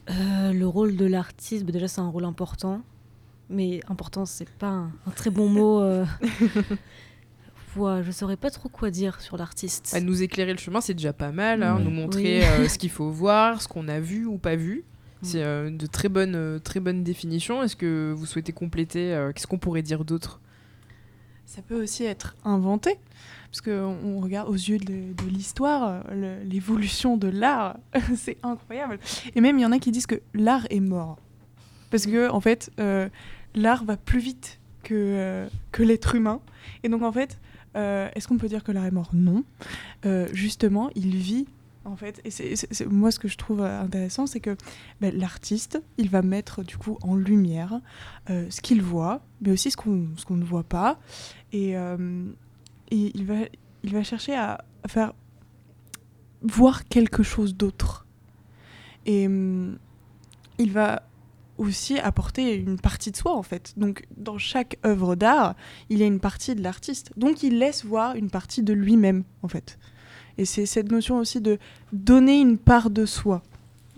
[0.10, 2.82] Euh, le rôle de l'artiste, bah, déjà c'est un rôle important,
[3.50, 5.82] mais important c'est pas un, un très bon mot.
[5.82, 6.06] Euh...
[7.78, 9.91] Ouais, je saurais pas trop quoi dire sur l'artiste.
[9.94, 11.63] Bah, nous éclairer le chemin, c'est déjà pas mal.
[11.63, 11.84] hein, Ouais.
[11.84, 12.44] Nous montrer Oui.
[12.46, 14.84] euh, ce qu'il faut voir, ce qu'on a vu ou pas vu.
[15.22, 17.63] C'est euh, de très bonnes, euh, très bonnes définitions.
[17.63, 20.41] Est-ce que vous souhaitez compléter euh, Qu'est-ce qu'on pourrait dire d'autre?
[21.46, 22.98] Ça peut aussi être inventé,
[23.52, 26.06] parce qu'on on regarde aux yeux de, l'histoire,
[26.46, 27.78] l'évolution de l'art,
[28.16, 28.98] c'est incroyable.
[29.36, 31.20] Et même, il y en a qui disent que l'art est mort.
[31.90, 33.10] Parce que, en fait, euh,
[33.54, 36.40] l'art va plus vite que, euh, que l'être humain.
[36.84, 37.40] Et donc, en fait,
[37.76, 39.10] euh, est-ce qu'on peut dire que l'art est mort?
[39.14, 39.44] Non.
[40.32, 41.46] Justement, il vit.
[41.84, 44.56] En fait, et c'est moi ce que je trouve intéressant, c'est que
[45.02, 47.82] ben, l'artiste, il va mettre du coup en lumière
[48.28, 51.00] ce qu'il voit, mais aussi ce qu'on ce ne voit pas,
[51.54, 51.76] et,
[52.91, 53.36] et il, va,
[53.84, 55.13] il va chercher à, faire
[56.41, 58.06] voir quelque chose d'autre.
[59.06, 59.77] Et hum,
[60.58, 61.04] il va
[61.58, 63.73] aussi apporter une partie de soi, en fait.
[63.77, 65.56] Donc, dans chaque œuvre d'art,
[65.89, 67.12] il y a une partie de l'artiste.
[67.17, 69.77] Donc, il laisse voir une partie de lui-même, en fait.
[70.38, 71.60] Et c'est cette notion aussi de
[71.93, 73.43] donner une part de soi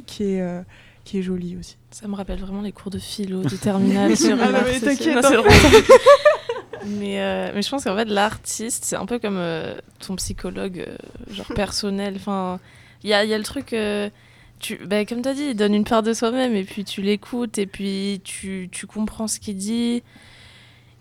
[0.06, 0.62] qui est, euh,
[1.06, 1.78] qui est jolie aussi.
[1.92, 5.26] Ça me rappelle vraiment les cours de philo du terminal sur Ah non, mais t'inquiète,
[6.86, 10.80] mais, euh, mais je pense qu'en fait, l'artiste, c'est un peu comme euh, ton psychologue,
[10.88, 12.16] euh, genre personnel.
[12.18, 12.60] Enfin,
[13.04, 13.76] il y a, y a le truc.
[14.60, 17.02] tu, bah, comme tu as dit, il donne une part de soi-même et puis tu
[17.02, 20.04] l'écoutes et puis tu, tu comprends ce qu'il dit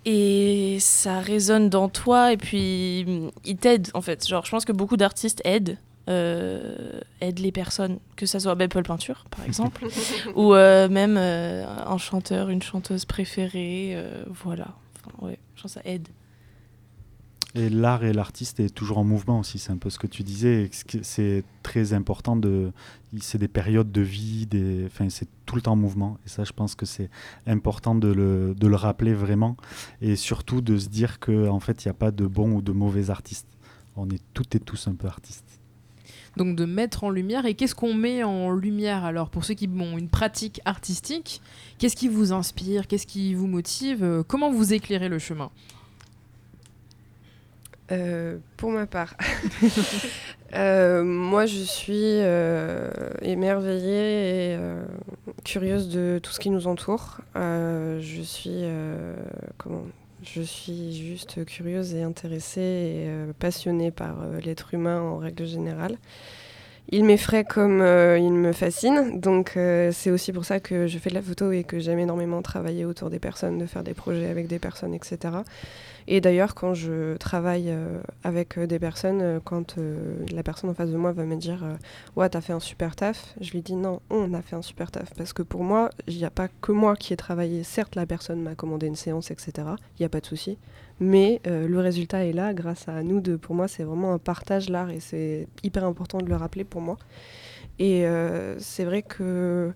[0.05, 4.27] et ça résonne dans toi et puis mm, il t'aide en fait.
[4.27, 5.79] Genre, je pense que beaucoup d'artistes aident.
[6.09, 9.87] euh, aident les personnes, que ça soit Paul Peinture par exemple,
[10.35, 14.69] ou euh, même euh, un chanteur, une chanteuse préférée, voilà.
[15.05, 16.09] Je pense que ça aide.
[17.55, 20.23] Et l'art et l'artiste est toujours en mouvement aussi, c'est un peu ce que tu
[20.23, 20.71] disais.
[21.03, 22.73] C'est très important de.
[23.21, 26.17] C'est des périodes de vie, des, enfin, c'est tout le temps en mouvement.
[26.25, 27.11] Et ça, je pense que c'est
[27.47, 29.59] important de le, de le rappeler vraiment.
[30.01, 32.63] Et surtout de se dire qu'en en fait, il n'y a pas de bons ou
[32.63, 33.49] de mauvais artistes.
[33.97, 35.52] On est toutes et tous un peu artistes.
[36.37, 37.47] Donc de mettre en lumière.
[37.47, 41.43] Et qu'est-ce qu'on met en lumière alors pour ceux qui ont une pratique artistique
[41.79, 45.51] Qu'est-ce qui vous inspire Qu'est-ce qui vous motive Euh, Comment vous éclairez le chemin?
[47.91, 49.17] Euh, pour ma part,
[50.55, 52.21] euh, moi je suis
[53.21, 54.59] émerveillée et
[55.45, 57.21] curieuse de tout ce qui nous entoure.
[57.35, 58.63] Je suis
[59.59, 59.85] comment?
[60.25, 65.47] Je suis juste curieuse et intéressée et euh, passionnée par euh, l'être humain en règle
[65.47, 65.99] générale.
[66.89, 70.99] Il m'effraie comme euh, il me fascine, donc euh, c'est aussi pour ça que je
[70.99, 73.95] fais de la photo et que j'aime énormément travailler autour des personnes, de faire des
[73.95, 75.37] projets avec des personnes, etc.
[76.09, 79.77] Et d'ailleurs, quand je travaille euh, avec des personnes, quand
[80.33, 81.65] la personne en face de moi va me dire
[82.17, 84.91] Ouais, t'as fait un super taf, je lui dis Non, on a fait un super
[84.91, 85.15] taf.
[85.17, 87.63] Parce que pour moi, il n'y a pas que moi qui ai travaillé.
[87.63, 89.53] Certes, la personne m'a commandé une séance, etc.
[89.99, 90.59] Il n'y a pas de souci.
[91.03, 93.21] Mais euh, le résultat est là grâce à nous.
[93.39, 96.81] Pour moi, c'est vraiment un partage l'art et c'est hyper important de le rappeler pour
[96.81, 96.97] moi.
[97.81, 99.73] Et euh, c'est vrai que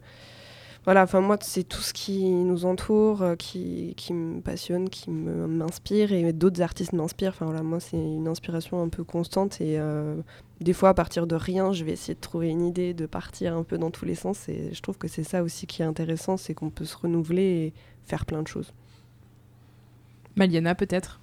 [0.85, 5.11] voilà, enfin moi c'est tout ce qui nous entoure, euh, qui, qui me passionne, qui
[5.11, 7.31] m'inspire et d'autres artistes m'inspirent.
[7.31, 9.81] Enfin voilà, moi c'est une inspiration un peu constante et
[10.61, 13.57] des fois à partir de rien, je vais essayer de trouver une idée, de partir
[13.57, 15.87] un peu dans tous les sens et je trouve que c'est ça aussi qui est
[15.87, 17.73] intéressant, c'est qu'on peut se renouveler et
[18.05, 18.73] faire plein de choses.
[20.37, 21.21] Maliana peut-être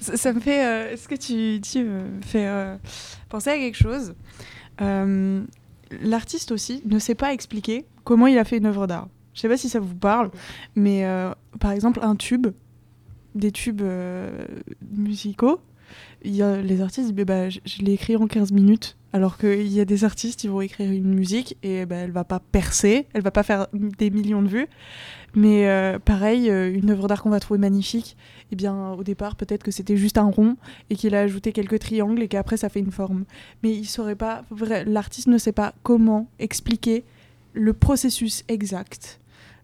[0.00, 0.64] Ça, ça me fait.
[0.66, 2.76] euh, ce que tu me fait euh,
[3.28, 4.14] penser à quelque chose?
[4.80, 5.42] Euh,
[6.02, 9.08] L'artiste aussi ne sait pas expliquer comment il a fait une œuvre d'art.
[9.34, 10.30] Je sais pas si ça vous parle,
[10.74, 11.04] mais
[11.60, 12.48] par exemple, un tube,
[13.36, 13.82] des tubes
[14.90, 15.60] musicaux,
[16.26, 18.96] les artistes disent bah, je, l'ai écrit en 15 minutes.
[19.12, 22.24] Alors qu'il y a des artistes, ils vont écrire une musique et bah, elle va
[22.24, 24.66] pas percer, elle va pas faire des millions de vues.
[25.34, 28.16] Mais euh, pareil, euh, une œuvre d'art qu'on va trouver magnifique,
[28.52, 30.56] eh bien, au départ, peut-être que c'était juste un rond
[30.90, 33.24] et qu'il a ajouté quelques triangles et qu'après, ça fait une forme.
[33.62, 34.44] Mais il saurait pas,
[34.86, 37.04] l'artiste ne sait pas comment expliquer
[37.52, 39.20] le processus exact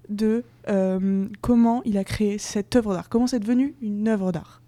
[0.08, 4.61] de euh, comment il a créé cette œuvre d'art, comment c'est devenu une œuvre d'art.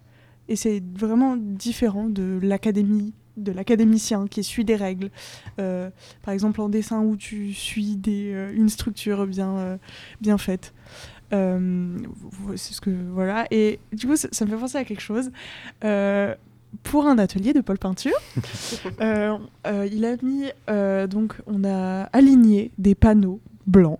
[0.48, 5.11] Et c'est vraiment différent de l'académie, de l'académicien qui suit des règles.
[5.59, 5.90] Euh,
[6.22, 9.76] par exemple, en dessin où tu suis des, euh, une structure bien, euh,
[10.20, 10.74] bien faite.
[11.30, 15.33] C'est ce que voilà et du coup ça, ça me fait penser à quelque chose
[16.85, 18.12] pour un atelier de Paul Peinture
[19.00, 20.44] il a mis
[21.09, 23.98] donc on a aligné des panneaux blancs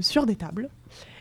[0.00, 0.68] sur des tables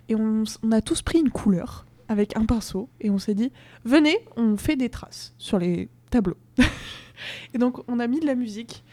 [0.09, 3.51] et on a tous pris une couleur avec un pinceau et on s'est dit
[3.85, 6.37] venez on fait des traces sur les tableaux
[7.53, 8.83] et donc on a mis de la musique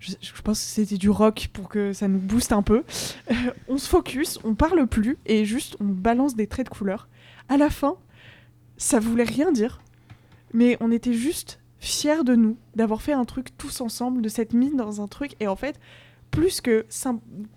[0.00, 2.82] je, pense que c'était du rock pour que ça nous booste un peu.
[3.68, 7.08] On se focus, on parle plus et juste on balance des traits de couleur.
[7.48, 7.94] À la fin,
[8.76, 9.80] ça voulait rien dire,
[10.52, 14.54] mais on était juste fiers de nous d'avoir fait un truc tous ensemble, de s'être
[14.54, 15.36] mis dans un truc.
[15.38, 15.78] Et en fait,
[16.32, 16.84] plus que,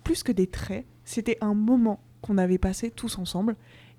[0.04, 3.56] plus que des traits, c'était un moment qu'on avait passé tous ensemble.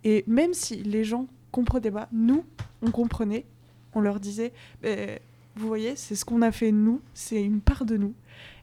[0.10, 2.46] Et même si les gens comprenaient pas, nous,
[2.82, 3.46] on comprenait.
[3.93, 5.20] On leur disait, Ben,
[5.58, 8.13] vous voyez, c'est ce qu'on a fait nous, c'est une part de nous.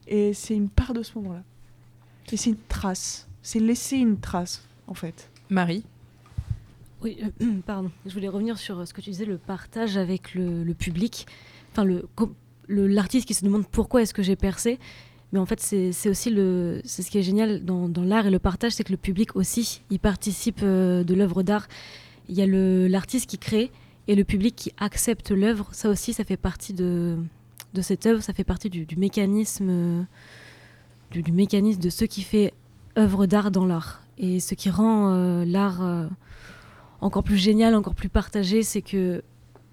[0.06, 1.42] Et c'est une part de ce moment-là.
[2.32, 3.28] Et c'est une trace.
[3.42, 5.28] C'est laisser une trace, en fait.
[5.50, 5.84] Marie?
[7.02, 7.90] Oui, euh, pardon.
[8.06, 11.26] Je voulais revenir sur ce que tu disais, le partage avec le, le public.
[11.72, 12.32] Enfin, le com-
[12.68, 14.78] le- l'artiste qui se demande pourquoi est-ce que j'ai percé.
[15.34, 16.32] Mais en fait, c'est aussi
[16.84, 19.82] c'est ce qui est génial dans, l'art et le partage, c'est que le public aussi,
[19.90, 21.66] il participe euh, de l'œuvre d'art.
[22.28, 23.72] Il y a l'artiste qui crée
[24.06, 25.68] et le public qui accepte l'œuvre.
[25.72, 27.16] Ça aussi, ça fait partie de,
[27.82, 30.02] cette œuvre, ça fait partie du, mécanisme, euh,
[31.10, 32.54] du, mécanisme de ce qui fait
[32.96, 34.02] œuvre d'art dans l'art.
[34.18, 35.82] Et ce qui rend euh, l'art
[37.00, 39.24] encore plus génial, encore plus partagé, c'est que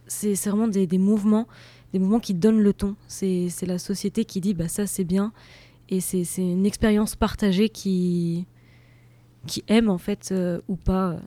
[0.07, 1.47] c'est vraiment des mouvements,
[1.93, 2.95] des mouvements qui donnent le ton.
[3.07, 5.33] C'est la société qui dit bah ça c'est bien,
[5.89, 8.45] et c'est une expérience partagée qui
[9.47, 11.19] qui aime en fait euh, ou pas euh,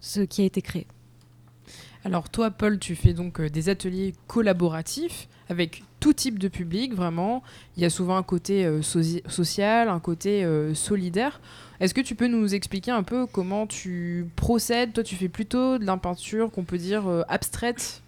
[0.00, 0.86] ce qui a été créé.
[2.04, 6.94] Alors toi, Paul, tu fais donc euh, des ateliers collaboratifs avec tout type de public,
[6.94, 7.42] vraiment.
[7.76, 11.40] Il y a souvent un côté social, un côté solidaire.
[11.80, 14.94] Est-ce que tu peux nous expliquer un peu comment tu procèdes?
[14.94, 18.02] Toi, tu fais plutôt de la peinture qu'on peut dire abstraite?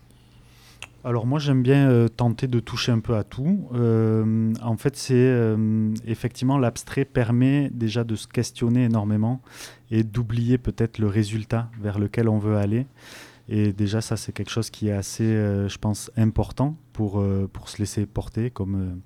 [1.05, 3.69] Alors moi j'aime bien euh, tenter de toucher un peu à tout.
[3.75, 9.41] Euh, en fait c'est euh, effectivement l'abstrait permet déjà de se questionner énormément
[9.93, 12.87] et d'oublier peut-être le résultat vers lequel on veut aller.
[13.49, 17.79] Et déjà ça c'est quelque chose qui est assez je pense important pour, pour se
[17.79, 19.01] laisser porter comme,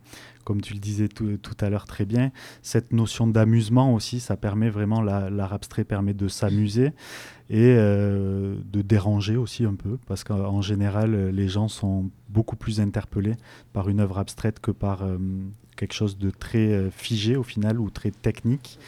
[0.44, 2.31] comme tu le disais tout, tout à l'heure très bien.
[2.62, 6.92] Cette notion d'amusement aussi ça permet vraiment la- l'art abstrait permet de s'amuser
[7.50, 12.80] et euh, de déranger aussi un peu, parce qu'en général, les gens sont beaucoup plus
[12.80, 13.34] interpellés
[13.72, 15.18] par une œuvre abstraite que par euh,
[15.76, 18.78] quelque chose de très euh, figé au final ou très technique.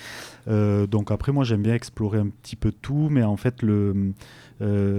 [0.46, 4.12] Donc après, moi, j'aime bien explorer un petit peu tout, mais en fait, le,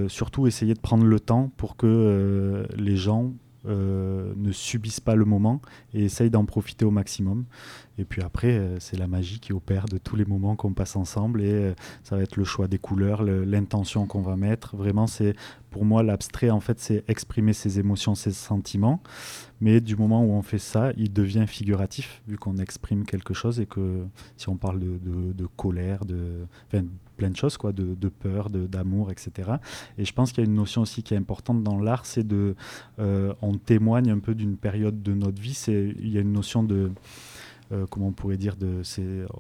[0.08, 3.34] surtout essayer de prendre le temps pour que les gens
[3.66, 5.62] euh, ne subissent pas le moment
[5.94, 7.46] et essayent d'en profiter au maximum.
[7.98, 10.96] Et puis après, euh, c'est la magie qui opère de tous les moments qu'on passe
[10.96, 11.74] ensemble et euh,
[12.04, 14.76] ça va être le choix des couleurs, le- l'intention qu'on va mettre.
[14.76, 15.36] Vraiment, c'est
[15.70, 19.02] pour moi l'abstrait, en fait, c'est exprimer ses émotions, ses sentiments.
[19.62, 23.60] Mais du moment où on fait ça, il devient figuratif, vu qu'on exprime quelque chose
[23.60, 24.04] et que
[24.38, 24.98] si on parle de,
[25.34, 26.46] de- colère, de
[27.16, 29.52] plein de choses, quoi, de, de peur, d'amour, etc.
[29.98, 32.28] Et je pense qu'il y a une notion aussi qui est importante dans l'art, c'est
[32.28, 32.56] de,
[33.00, 35.54] euh, on témoigne un peu d'une période de notre vie.
[35.54, 36.92] C'est, il y a une notion de
[37.74, 38.82] euh, comment on pourrait dire, de,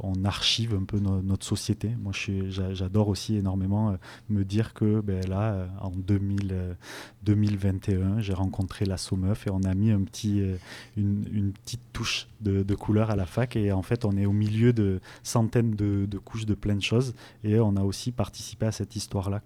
[0.01, 1.91] on archive un peu no- notre société.
[2.01, 2.11] Moi,
[2.71, 3.95] j'adore aussi énormément euh,
[4.29, 6.73] me dire que ben, là, euh, en 2000, euh,
[7.23, 10.07] 2021, j'ai rencontré la Meuf et on a mis une,
[11.53, 13.55] petite touche de, de couleur à la fac.
[13.55, 16.81] Et en fait, on est au milieu de centaines de, de couches de plein de
[16.81, 17.13] choses.
[17.43, 19.41] Et on a aussi participé à cette histoire-là.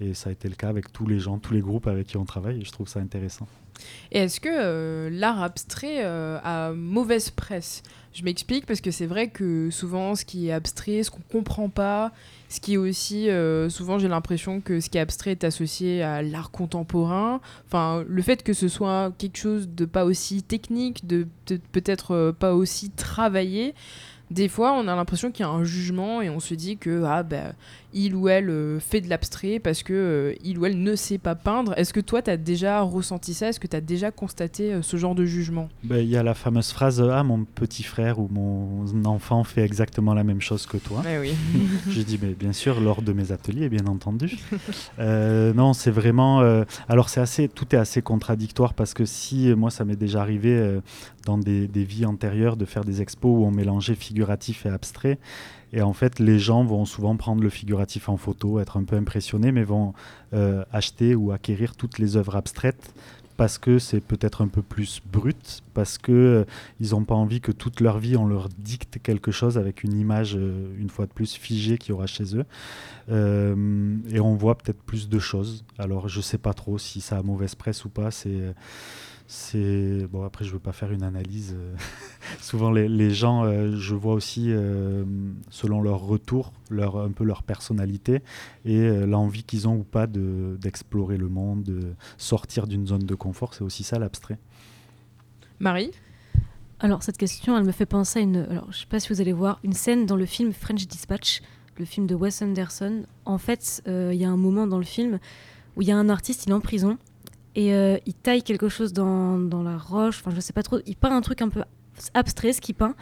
[0.00, 2.16] Et ça a été le cas avec tous les gens, tous les groupes avec qui
[2.16, 2.60] on travaille.
[2.60, 3.48] Et je trouve ça intéressant.
[4.12, 7.82] Et est-ce que euh, l'art abstrait euh, a mauvaise presse?
[8.12, 11.68] Je m'explique parce que c'est vrai que souvent ce qui est abstrait, ce qu'on comprend
[11.68, 12.10] pas,
[12.48, 16.02] ce qui est aussi euh, souvent j'ai l'impression que ce qui est abstrait est associé
[16.02, 17.40] à l'art contemporain.
[17.66, 21.28] Enfin, le fait que ce soit quelque chose de pas aussi technique, de,
[21.70, 23.74] peut-être pas aussi travaillé.
[24.30, 27.02] Des fois, on a l'impression qu'il y a un jugement et on se dit que
[27.04, 27.52] ah ben
[27.92, 31.18] il ou elle euh, fait de l'abstrait parce que euh, il ou elle ne sait
[31.18, 31.72] pas peindre.
[31.76, 33.48] Est-ce que toi, tu as déjà ressenti ça?
[33.48, 35.68] Est-ce que tu as déjà constaté euh, ce genre de jugement?
[35.84, 39.62] Ben, Il y a la fameuse phrase Ah, mon petit frère ou mon enfant fait
[39.64, 41.02] exactement la même chose que toi.
[41.04, 41.32] Ouais, oui.
[41.90, 44.38] J'ai dit, mais bien sûr, lors de mes ateliers, bien entendu.
[44.98, 46.40] Euh, non, c'est vraiment.
[46.42, 50.20] euh, alors, c'est assez, tout est assez contradictoire parce que si, moi, ça m'est déjà
[50.20, 50.80] arrivé euh,
[51.26, 55.18] dans des, des vies antérieures de faire des expos où on mélangeait figuratif et abstrait.
[55.72, 58.96] Et en fait, les gens vont souvent prendre le figuratif en photo, être un peu
[58.96, 59.94] impressionnés, mais vont
[60.32, 62.92] euh, acheter ou acquérir toutes les œuvres abstraites
[63.40, 67.52] parce que c'est peut-être un peu plus brut, parce que euh, n'ont pas envie que
[67.52, 71.10] toute leur vie on leur dicte quelque chose avec une image euh, une fois de
[71.10, 72.44] plus figée qu'il y aura chez eux.
[73.08, 75.64] Euh, et on voit peut-être plus de choses.
[75.78, 78.10] Alors je sais pas trop si ça a mauvaise presse ou pas.
[78.10, 78.54] C'est
[79.32, 81.54] c'est bon après je veux pas faire une analyse.
[81.56, 81.76] euh,
[82.40, 85.04] Souvent les, les gens, euh, je vois aussi euh,
[85.50, 88.22] selon leur retour, leur un peu leur personnalité
[88.64, 93.04] et euh, l'envie qu'ils ont ou pas de d'explorer le monde, de sortir d'une zone
[93.04, 93.54] de confort.
[93.54, 94.36] C'est aussi ça l'abstrait.
[95.60, 95.92] Marie?
[96.80, 98.38] Alors, cette question, elle me fait penser à une.
[98.38, 101.40] Alors, je sais pas si vous allez voir, une scène dans le film French Dispatch,
[101.78, 103.04] le film de Wes Anderson.
[103.26, 105.20] En fait, euh, il y a un moment dans le film
[105.76, 106.98] où il y a un artiste, il est en prison
[107.54, 110.20] et euh, il taille quelque chose dans, dans la roche.
[110.20, 110.78] Enfin, je sais pas trop.
[110.86, 111.62] Il peint un truc un peu
[112.14, 112.94] abstrait, ce qu'il peint.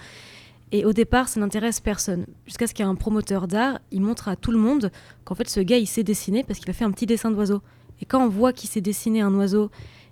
[0.70, 2.26] Et au départ, ça n'intéresse personne.
[2.46, 4.90] Jusqu'à ce qu'il y ait un promoteur d'art, il montre à tout le monde
[5.24, 7.62] qu'en fait, ce gars, il sait dessiner parce qu'il a fait un petit dessin d'oiseau.
[8.00, 9.70] Et quand on voit qu'il sait dessiner un oiseau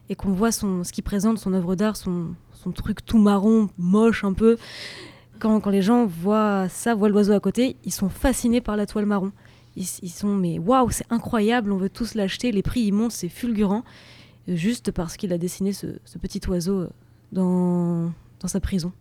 [0.08, 3.68] et qu'on voit son, ce qu'il présente, son œuvre d'art, son, son truc tout marron,
[3.76, 4.56] moche un peu,
[5.38, 8.86] quand, quand les gens voient ça, voient l'oiseau à côté, ils sont fascinés par la
[8.86, 9.32] toile marron.
[9.76, 13.12] Ils, ils sont, mais waouh, c'est incroyable, on veut tous l'acheter, les prix ils montent,
[13.12, 13.84] c'est fulgurant,
[14.48, 15.86] juste parce qu'il a dessiné ce,
[16.20, 16.90] petit oiseau euh,
[17.32, 18.92] dans, dans sa prison.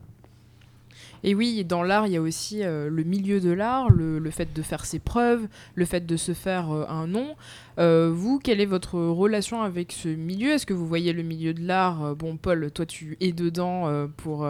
[1.23, 4.29] Et oui, dans l'art, il y a aussi euh, le milieu de l'art, le, le
[4.31, 7.35] fait de faire ses preuves, le fait de se faire euh, un nom.
[7.77, 10.51] Vous, quelle est votre relation avec ce milieu?
[10.51, 12.15] Est-ce que vous voyez le milieu de l'art?
[12.15, 14.47] Bon, Paul, toi, tu es dedans pour.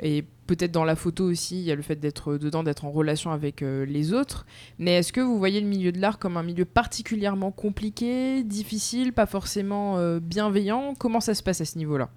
[0.00, 2.90] et peut-être dans la photo aussi, il y a le fait d'être dedans, d'être en
[2.90, 4.46] relation avec euh, les autres.
[4.78, 9.12] Mais est-ce que vous voyez le milieu de l'art comme un milieu particulièrement compliqué, difficile,
[9.12, 10.94] pas forcément euh, bienveillant?
[10.98, 12.08] Comment ça se passe à ce niveau-là?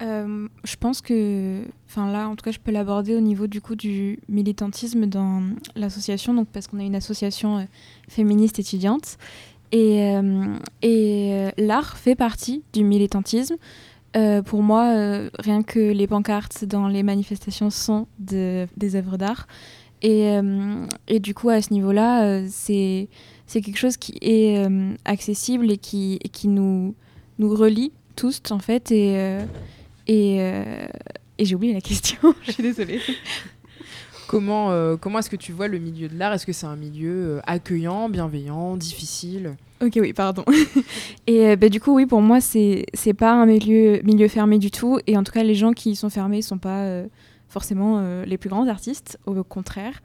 [0.00, 3.60] Euh, je pense que, enfin là, en tout cas, je peux l'aborder au niveau du
[3.60, 5.42] coup du militantisme dans
[5.76, 7.62] l'association, donc parce qu'on a une association euh,
[8.08, 9.16] féministe étudiante
[9.72, 10.46] et, euh,
[10.84, 13.56] euh, l'art fait partie du militantisme.
[14.16, 19.16] Euh, pour moi, euh, rien que les pancartes dans les manifestations sont de- des œuvres
[19.16, 19.46] d'art.
[20.02, 23.08] Et, euh, et du coup, à ce niveau-là, c'est
[23.52, 24.66] quelque chose qui est
[25.04, 26.94] accessible et qui, nous,
[27.38, 28.90] relie tous, en fait.
[28.90, 29.38] Et,
[31.38, 33.00] j'ai oublié la question, je suis désolée.
[34.26, 36.32] Comment, comment est-ce que tu vois le milieu de l'art?
[36.32, 39.56] Est-ce que c'est un milieu accueillant, bienveillant, difficile?
[39.82, 40.44] Ok, oui, pardon.
[41.26, 42.86] et euh, bah, du coup, oui, pour moi, c'est
[43.18, 45.00] pas un milieu, milieu fermé du tout.
[45.08, 47.06] Et en tout cas, les gens qui y sont fermés sont pas euh,
[47.48, 50.00] forcément euh, les plus grands artistes, au contraire.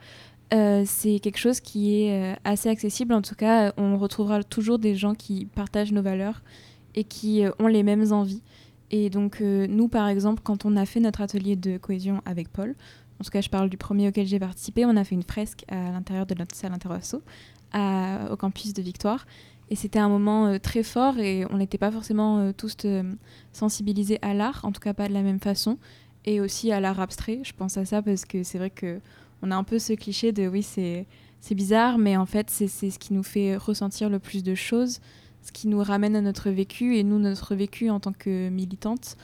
[0.49, 3.13] C'est quelque chose qui est assez accessible.
[3.13, 6.41] En tout cas, on retrouvera toujours des gens qui partagent nos valeurs
[6.95, 8.41] et qui ont les mêmes envies.
[8.89, 12.75] Et donc, nous, par exemple, quand on a fait notre atelier de cohésion avec Paul,
[13.19, 15.65] en tout cas, je parle du premier auquel j'ai participé, on a fait une fresque
[15.67, 17.21] à l'intérieur de notre salle interasso
[17.73, 19.25] à- au campus de Victoire.
[19.69, 23.03] Et c'était un moment euh, très fort et on n'était pas forcément euh, tous euh,
[23.51, 25.77] sensibilisés à l'art, en tout cas pas de la même façon,
[26.25, 27.41] et aussi à l'art abstrait.
[27.43, 28.99] Je pense à ça parce que c'est vrai que
[29.41, 31.05] on a un peu ce cliché de oui, c'est
[31.51, 34.99] bizarre, mais en fait, c'est ce qui nous fait ressentir le plus de choses,
[35.43, 36.97] ce qui nous ramène à notre vécu.
[36.97, 39.15] Et nous, notre vécu en tant que militante,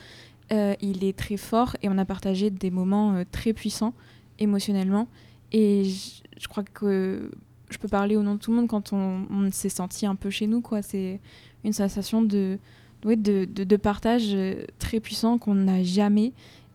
[0.52, 3.92] il est très fort et on a partagé des moments très puissants
[4.38, 5.08] émotionnellement.
[5.50, 5.82] Et
[6.38, 7.28] je crois que
[7.74, 10.30] je peux parler au nom de tout le monde quand on, s'est senti un peu
[10.30, 10.60] chez nous.
[10.60, 10.80] quoi.
[10.80, 11.20] C'est
[11.64, 12.58] une sensation de,
[13.04, 16.32] de, partage euh, très puissant qu'on n'a jamais.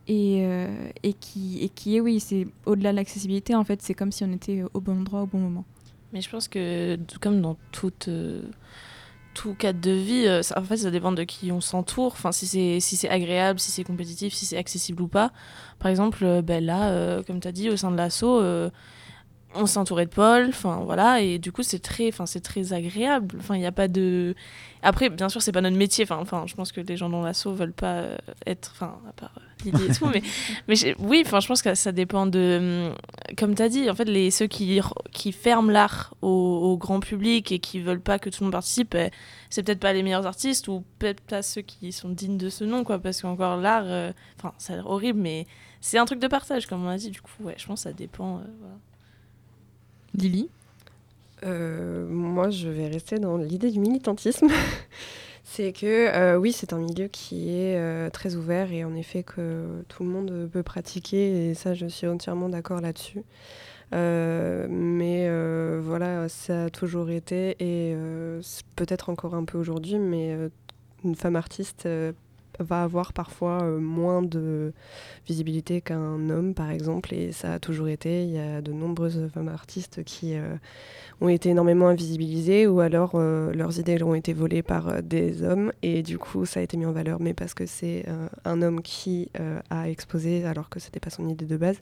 [0.08, 0.68] Et, euh,
[1.02, 4.24] et, qui, et qui est, oui, c'est au-delà de l'accessibilité, en fait, c'est comme si
[4.24, 5.64] on était au bon endroit au bon moment.
[6.12, 8.42] Mais je pense que, comme dans toute, euh,
[9.34, 12.12] tout cadre de vie, ça- en fait, ça dépend de qui on s'entoure.
[12.12, 15.32] Enfin, si c'est si agréable, si c'est compétitif, si c'est accessible ou pas.
[15.78, 18.42] Par exemple, ben là, comme tu as dit, au sein de l'assaut,
[19.54, 23.36] on entouré de Paul, enfin voilà, et du coup c'est très, enfin c'est très agréable.
[23.40, 24.34] Enfin il n'y a pas de.
[24.82, 26.04] Après bien sûr c'est pas notre métier.
[26.04, 29.12] Enfin enfin je pense que les gens dans l'assaut veulent pas euh, être, enfin à
[29.12, 29.32] part
[29.66, 30.22] euh, et tout, mais
[30.68, 32.94] mais oui, enfin je pense que ça dépend de, hum,
[33.36, 34.80] comme tu as dit, en fait les ceux qui
[35.12, 38.52] qui ferment l'art au, au grand public et qui veulent pas que tout le monde
[38.52, 39.10] participe, eh,
[39.50, 42.64] c'est peut-être pas les meilleurs artistes ou peut-être pas ceux qui sont dignes de ce
[42.64, 45.46] nom quoi, parce qu'encore l'art, euh, enfin ça a l'air horrible, mais
[45.80, 47.10] c'est un truc de partage comme on a dit.
[47.10, 48.38] Du coup ouais, je pense que ça dépend.
[48.38, 48.74] euh, voilà.
[50.14, 50.48] Lily
[51.44, 54.48] Euh, moi, je vais rester dans l'idée du militantisme.
[55.44, 59.22] c'est que euh, oui, c'est un milieu qui est euh, très ouvert et en effet
[59.22, 63.22] que tout le monde peut pratiquer et ça, je suis entièrement d'accord là-dessus.
[63.92, 65.28] Mais
[65.80, 67.96] voilà, ça a toujours été et
[68.76, 70.36] peut-être encore un peu aujourd'hui, mais
[71.04, 71.88] une femme artiste
[72.62, 74.72] va avoir parfois euh, moins de
[75.26, 78.24] visibilité qu'un homme, par exemple, et ça a toujours été.
[78.24, 80.56] Il y a de nombreuses femmes artistes qui euh,
[81.20, 85.72] ont été énormément invisibilisées ou alors euh, leurs idées ont été volées par des hommes
[85.82, 88.06] et du coup ça a été mis en valeur, mais parce que c'est
[88.44, 89.30] un homme qui
[89.70, 91.76] a exposé alors que c'était pas son idée de base.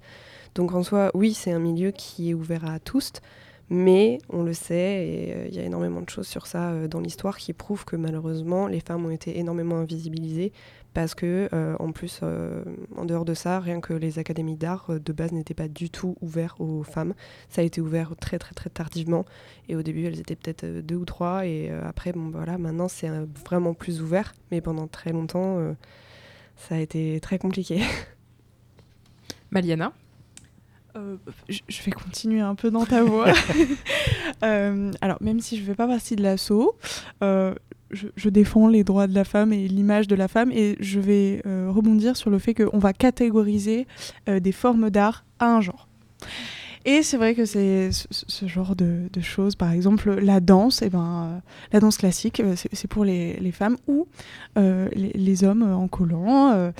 [0.54, 3.12] Donc en soi, oui, c'est un milieu qui est ouvert à tous,
[3.70, 6.88] mais on le sait et euh, il y a énormément de choses sur ça euh,
[6.88, 10.52] dans l'histoire qui prouvent que malheureusement les femmes ont été énormément invisibilisées
[10.94, 12.22] parce que euh, en plus
[12.96, 16.16] en dehors de ça, rien que les académies d'art de base n'étaient pas du tout
[16.22, 17.14] ouverts aux femmes.
[17.50, 19.24] Ça a été ouvert très très très tardivement
[19.68, 23.10] et au début elles étaient peut-être deux ou trois et après bon voilà maintenant c'est
[23.44, 25.74] vraiment plus ouvert mais pendant très longtemps
[26.56, 27.82] ça a été très compliqué.
[29.50, 29.92] Maliana?
[30.96, 31.16] Euh,
[31.48, 33.32] je vais continuer un peu dans ta voix.
[34.44, 36.76] Euh, alors, même si je ne fais pas partie de l'assaut,
[37.24, 37.54] euh,
[37.90, 41.00] je, je défends les droits de la femme et l'image de la femme et je
[41.00, 43.88] vais rebondir sur le fait qu'on va catégoriser
[44.28, 45.88] des formes d'art à un genre.
[46.84, 50.82] Et c'est vrai que c'est ce, ce genre de, de choses, par exemple la danse,
[50.82, 54.06] et ben, la danse classique, c'est pour les, les femmes ou
[54.56, 56.70] les, les hommes en collant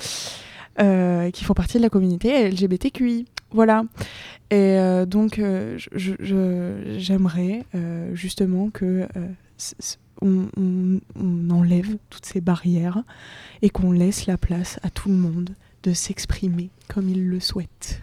[0.81, 3.25] euh, qui font partie de la communauté LGBTQI.
[3.51, 3.83] Voilà.
[4.51, 9.07] Et euh, donc, euh, j'aimerais euh, justement que
[10.21, 10.99] on
[11.49, 13.03] enlève toutes ces barrières
[13.61, 15.51] et qu'on laisse la place à tout le monde
[15.83, 18.01] de s'exprimer comme il le souhaite,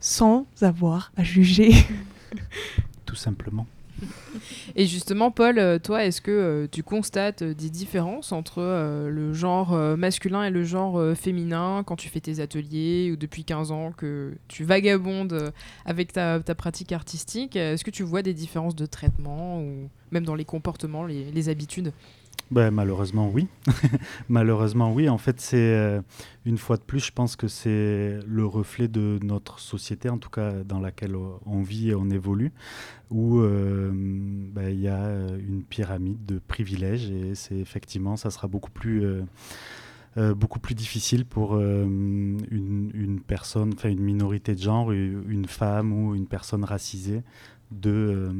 [0.00, 1.72] sans avoir à juger.
[3.04, 3.66] Tout simplement.
[4.76, 8.60] Et justement, Paul, euh, toi, est-ce que euh, tu constates euh, des différences entre
[9.08, 13.70] le genre masculin et le genre féminin quand tu fais tes ateliers ou depuis 15
[13.70, 15.52] ans que tu vagabondes
[15.84, 17.56] avec ta, pratique artistique?
[17.56, 21.92] Est-ce que tu vois des différences de traitement ou même dans les comportements, les habitudes?
[22.50, 23.48] Ben, malheureusement, oui.
[24.28, 25.08] malheureusement, oui.
[25.08, 26.00] En fait, c'est euh,
[26.44, 30.30] une fois de plus, je pense que c'est le reflet de notre société, en tout
[30.30, 32.52] cas dans laquelle on vit et on évolue,
[33.10, 38.30] où euh, ben, il y a euh, une pyramide de privilèges et c'est effectivement, ça
[38.30, 39.04] sera beaucoup plus
[40.36, 46.28] beaucoup plus difficile pour une, personne, enfin une minorité de genre, une femme ou une
[46.28, 47.24] personne racisée
[47.72, 48.30] de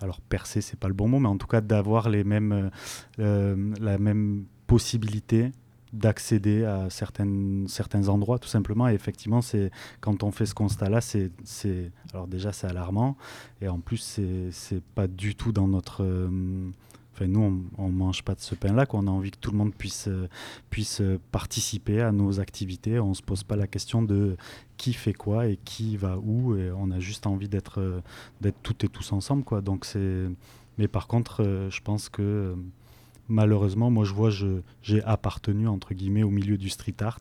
[0.00, 2.70] alors percer c'est pas le bon mot mais en tout cas d'avoir les mêmes
[3.18, 5.52] la même possibilité
[5.92, 8.88] d'accéder à certaines, certains endroits tout simplement.
[8.88, 9.70] Et effectivement c'est
[10.00, 11.30] quand on fait ce constat là c'est
[12.12, 13.16] alors déjà c'est alarmant.
[13.60, 14.20] Et en plus
[14.50, 16.70] c'est pas du tout dans notre euh,
[17.14, 19.56] enfin nous on, mange pas de ce pain là qu'on a envie que tout le
[19.56, 20.28] monde puisse euh,
[20.70, 23.00] puisse participer à nos activités.
[23.00, 24.36] On se pose pas la question de
[24.78, 28.00] qui fait quoi et qui va où et on a juste envie d'être euh,
[28.40, 30.24] d'être toutes et tous ensemble quoi donc c'est
[30.78, 32.56] mais par contre je pense que
[33.28, 34.30] malheureusement, moi je vois,
[34.82, 37.20] j'ai appartenu entre guillemets au milieu du street art.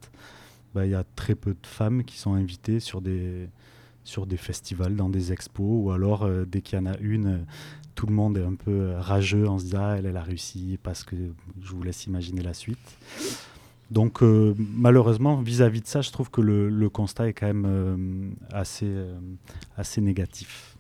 [0.74, 3.47] Bah, il y a très peu de femmes qui sont invitées sur des,
[4.03, 7.45] sur des festivals, dans des expos, ou alors euh, dès qu'il y en a une,
[7.95, 10.78] tout le monde est un peu rageux en se disant ah, elle, elle a réussi,
[10.82, 11.16] parce que
[11.62, 12.78] je vous laisse imaginer la suite.
[13.92, 18.30] Donc euh, malheureusement, vis-à-vis de ça, je trouve que le, constat est quand même euh,
[18.52, 18.94] assez,
[19.78, 20.78] assez négatif.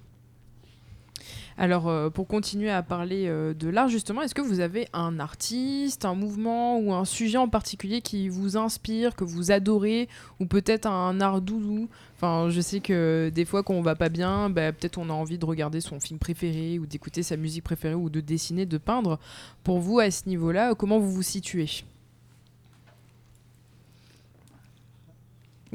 [1.59, 5.19] Alors, euh, pour continuer à parler euh, de l'art, justement, est-ce que vous avez un
[5.19, 10.07] artiste, un mouvement ou un sujet en particulier qui vous inspire, que vous adorez,
[10.39, 11.89] ou peut-être un art doudou?
[12.15, 15.13] Enfin, je sais que des fois, quand on va pas bien, bah, peut-être on a
[15.13, 18.77] envie de regarder son film préféré, ou d'écouter sa musique préférée, ou de dessiner, de
[18.77, 19.19] peindre.
[19.63, 21.83] Pour vous, à ce niveau-là, comment vous vous situez?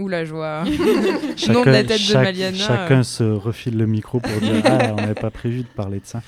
[0.02, 0.64] Ouh la joie.
[1.48, 2.56] Nom de la tête de Maliana.
[2.56, 6.06] Chacun se refile le micro pour dire Ah, on n'avait pas prévu de parler de
[6.06, 6.22] ça.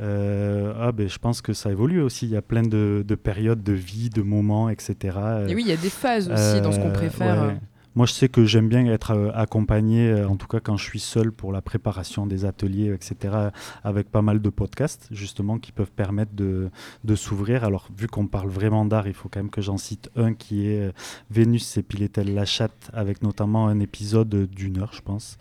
[0.00, 2.26] Euh, ah, ben, je pense que ça évolue aussi.
[2.26, 5.16] Il y a plein de, périodes de vie, de moments, etc.
[5.48, 7.56] Et oui, il y a des phases aussi dans ce qu'on euh, préfère.
[7.98, 10.84] Moi, je sais que j'aime bien être euh, accompagné, euh, en tout cas quand je
[10.84, 13.50] suis seul pour la préparation des ateliers, etc.,
[13.82, 16.70] avec pas mal de podcasts, justement, qui peuvent permettre de,
[17.02, 17.64] de s'ouvrir.
[17.64, 20.68] Alors, vu qu'on parle vraiment d'art, il faut quand même que j'en cite un qui
[20.68, 20.92] est euh,
[21.32, 25.36] Vénus s'épilait-elle la chatte, avec notamment un épisode d'une heure, je pense,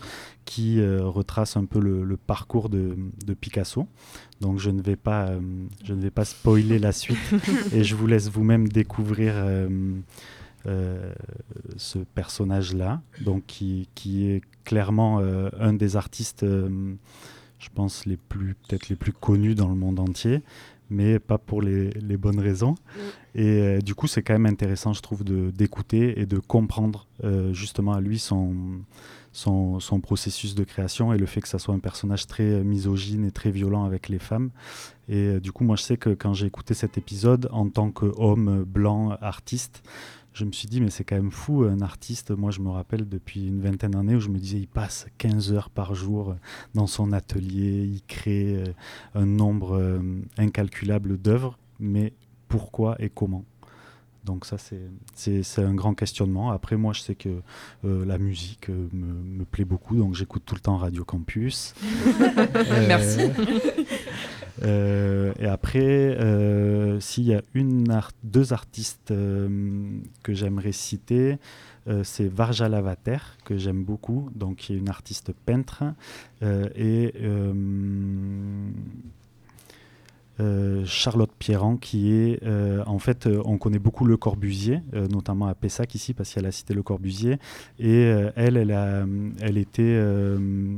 [0.45, 3.87] qui retrace un peu le, parcours de, de, Picasso.
[4.41, 5.29] Donc je ne vais pas,
[5.83, 7.17] je ne vais pas spoiler la suite
[7.73, 9.67] et je vous laisse vous-même découvrir euh,
[11.77, 16.95] ce personnage-là, donc qui, qui, est clairement euh, un des artistes, euh,
[17.59, 20.41] je pense, les plus peut-être les plus connus dans le monde entier,
[20.89, 22.75] mais pas pour les, les bonnes raisons.
[23.35, 23.39] Mm.
[23.39, 27.07] Et du coup, c'est quand même intéressant, je trouve, d'écouter et de comprendre
[27.51, 28.55] justement à lui son,
[29.31, 33.25] son, son, processus de création et le fait que ça soit un personnage très misogyne
[33.25, 34.49] et très violent avec les femmes.
[35.07, 38.63] Et du coup, moi, je sais que quand j'ai écouté cet épisode, en tant qu'homme
[38.63, 39.83] blanc artiste,
[40.37, 43.09] je me suis dit, mais c'est quand même fou, un artiste, moi je me rappelle
[43.09, 46.35] depuis une vingtaine d'années où je me disais, il passe 15 heures par jour
[46.75, 48.65] dans son atelier, il crée euh,
[49.15, 49.99] un nombre euh,
[50.37, 52.13] incalculable d'œuvres, mais
[52.47, 53.45] pourquoi et comment?
[54.25, 56.51] Donc ça, c'est un grand questionnement.
[56.51, 57.29] Après, moi, je sais que
[57.85, 61.73] euh, la musique me, me, plaît beaucoup, donc j'écoute tout le temps Radio Campus.
[62.87, 63.31] Merci.
[64.63, 67.85] Euh, et après, euh, s'il y a une
[68.23, 71.37] deux artistes euh, que j'aimerais citer,
[72.03, 75.85] c'est Varja Lavater, que j'aime beaucoup, donc qui est une artiste peintre,
[76.41, 77.13] et
[80.85, 84.81] Charlotte Pierrand, qui est euh, en fait, euh, on connaît beaucoup Le Corbusier,
[85.11, 87.37] notamment à Pessac ici, parce qu'elle a cité Le Corbusier,
[87.79, 88.01] et
[88.35, 89.05] elle, elle, a,
[89.39, 89.99] elle était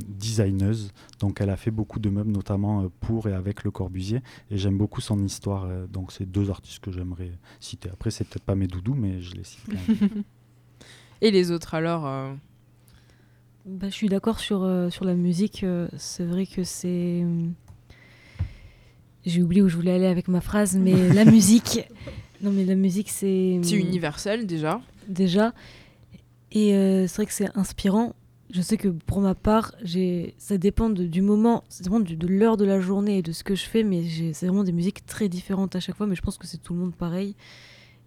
[0.08, 4.58] designeuse, donc elle a fait beaucoup de meubles, notamment pour et avec Le Corbusier, et
[4.58, 5.68] j'aime beaucoup son histoire.
[5.88, 7.90] donc c'est deux artistes que j'aimerais citer.
[7.90, 9.70] Après, c'est peut-être pas mes doudous, mais je les cite.
[11.22, 12.04] et les autres alors
[13.66, 15.66] bah, je suis d'accord sur, sur la musique.
[15.98, 17.26] c'est vrai que c'est
[19.26, 21.88] j'ai oublié où je voulais aller avec ma phrase, mais la musique.
[22.42, 23.60] Non, mais la musique, c'est.
[23.64, 24.82] C'est universel déjà.
[25.08, 25.54] Déjà.
[26.52, 28.16] Et euh, c'est vrai que c'est inspirant.
[28.52, 29.76] Je sais que pour ma part,
[30.40, 33.54] ça dépend du moment, ça dépend de, l'heure de la journée et de ce que
[33.54, 34.04] je fais, mais
[34.34, 36.74] c'est vraiment des musiques très différentes à chaque fois, mais je pense que c'est tout
[36.74, 37.36] le monde pareil.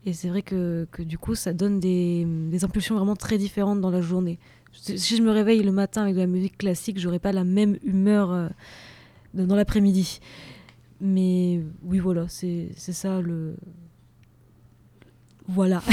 [0.05, 3.81] Et c'est vrai que, que, du coup, ça donne des, des, impulsions vraiment très différentes
[3.81, 4.41] dans la journée.
[4.73, 7.79] Si je me réveille le matin avec de la musique classique, j'aurais pas la même
[7.85, 8.49] humeur euh,
[9.35, 10.19] dans l'après-midi.
[11.05, 13.57] Mais oui, voilà, c'est ça le.
[15.49, 15.83] Voilà.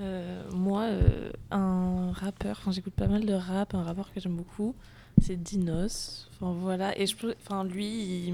[0.00, 4.74] Euh, moi, euh, un rappeur, j'écoute pas mal de rap, un rappeur que j'aime beaucoup,
[5.20, 6.28] c'est Dinos.
[6.34, 8.32] Enfin voilà, et je, enfin lui,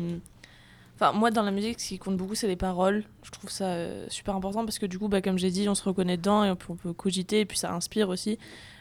[0.94, 3.04] enfin moi dans la musique, ce qui compte beaucoup, c'est les paroles.
[3.22, 5.74] Je trouve ça euh, super important parce que du coup, bah, comme j'ai dit, on
[5.74, 8.38] se reconnaît dedans et on peut, cogiter et puis ça inspire aussi.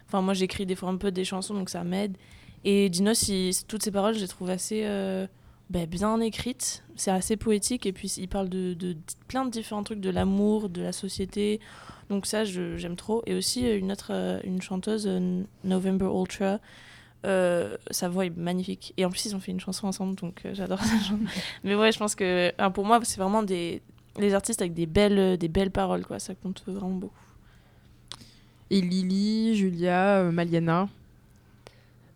[0.08, 2.18] Enfin moi, j'écris des fois un peu des chansons, donc ça m'aide.
[2.66, 3.32] Et Dinos,
[3.66, 4.84] toutes ses paroles, je les trouve assez
[5.74, 6.84] bah, bien écrite.
[6.96, 8.96] C'est assez poétique et puis il parle de,
[9.28, 11.60] plein de différents trucs, de l'amour, de la société.
[12.12, 13.24] Donc ça, j'aime trop.
[13.26, 16.60] Et aussi euh, une autre, euh, chanteuse, euh, November Ultra.
[17.24, 18.94] sa voix est magnifique.
[18.98, 21.20] Et en plus, ils ont fait une chanson ensemble, donc j'adore cette chanson.
[21.64, 23.82] Mais ouais, je pense que pour moi, c'est vraiment des
[24.32, 26.20] artistes avec des belles, paroles, quoi.
[26.20, 27.16] Ça compte vraiment beaucoup.
[28.70, 30.88] Et Lily, Julia, Maliana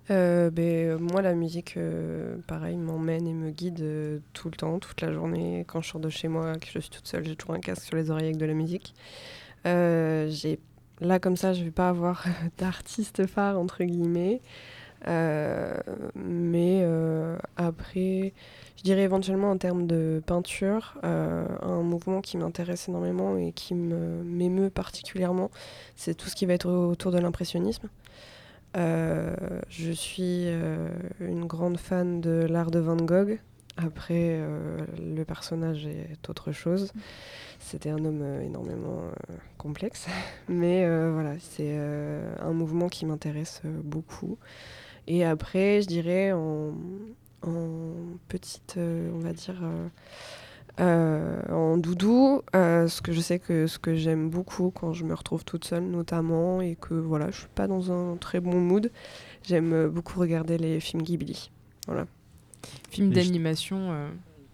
[0.09, 4.79] Euh, ben, moi, la musique, euh, pareil, m'emmène et me guide euh, tout le temps,
[4.79, 5.65] toute la journée.
[5.67, 7.83] Quand je sors de chez moi, que je suis toute seule, j'ai toujours un casque
[7.83, 8.93] sur les oreilles avec de la musique.
[10.99, 12.25] Là comme ça, je vais pas avoir
[12.57, 14.41] d'artiste phare entre guillemets,
[16.15, 16.83] mais
[17.57, 18.33] après,
[18.77, 24.23] je dirais éventuellement en termes de peinture, un mouvement qui m'intéresse énormément et qui me
[24.23, 25.51] m'émeut particulièrement,
[25.95, 27.89] c'est tout ce qui va être autour de l'impressionnisme.
[28.77, 29.35] Euh,
[29.69, 33.39] je suis euh, une grande fan de l'art de Van Gogh.
[33.75, 36.91] Après, euh, le personnage est autre chose.
[37.59, 39.01] C'était un homme énormément
[39.57, 40.07] complexe.
[40.47, 44.37] Mais voilà, c'est un mouvement qui m'intéresse beaucoup.
[45.07, 46.73] Et après, je dirais en,
[48.27, 49.61] petite, on va dire,
[50.79, 55.13] en doudou, euh, ce que je sais que ce que j'aime beaucoup quand je me
[55.13, 58.91] retrouve toute seule notamment et que voilà, je suis pas dans un très bon mood,
[59.43, 61.49] j'aime euh, beaucoup regarder les films Ghibli.
[61.87, 62.05] Voilà.
[62.89, 63.91] Film Et je- d'animation.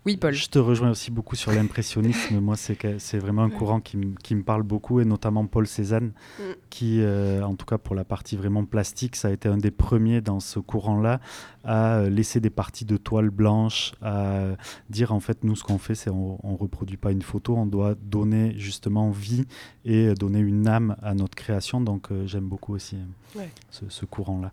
[0.06, 0.34] Oui, Paul.
[0.34, 2.40] Je te rejoins aussi beaucoup sur l'impressionnisme.
[2.42, 6.12] Moi, c'est vraiment un courant qui, me- qui me parle beaucoup, et notamment Paul Cézanne,
[6.40, 6.44] Mm.
[6.70, 9.72] qui, euh, en tout cas pour la partie vraiment plastique, ça a été un des
[9.72, 11.22] premiers dans ce courant-là
[11.64, 14.48] à euh, laisser des parties de toile blanche, à
[14.90, 17.66] dire en fait, nous, ce qu'on fait, c'est on, on reproduit pas une photo, on
[17.66, 19.46] doit donner justement vie
[19.86, 21.80] et donner une âme à notre création.
[21.80, 22.98] Donc, euh, j'aime beaucoup aussi
[23.38, 23.50] Ouais.
[23.72, 24.52] ce, ce courant-là.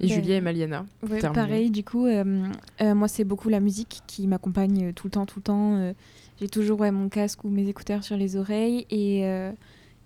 [0.00, 0.84] Et Ben, Julia et Maliana.
[1.08, 2.48] Ouais, pareil, du coup, euh,
[2.80, 5.92] euh, moi, c'est beaucoup la musique qui m'accompagne euh, tout le temps, tout le temps.
[6.40, 9.20] J'ai toujours ouais, mon casque ou mes écouteurs sur les oreilles et,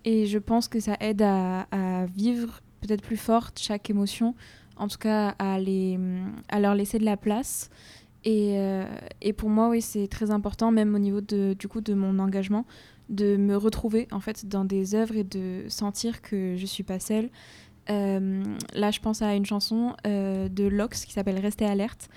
[0.05, 4.35] et je pense que ça aide à, à vivre peut-être plus forte chaque émotion,
[4.77, 5.99] en tout cas à, les,
[6.51, 7.71] à leur laisser de la place.
[8.25, 8.59] Et,
[9.23, 12.19] et pour moi, oui, c'est très important, même au niveau de, du coup, de mon
[12.19, 12.67] engagement,
[13.09, 16.99] de me retrouver en fait dans des œuvres et de sentir que je suis pas
[16.99, 17.31] seule.
[17.91, 18.43] Euh,
[18.75, 22.09] là, je pense à une chanson euh, de Lox qui s'appelle Rester alerte,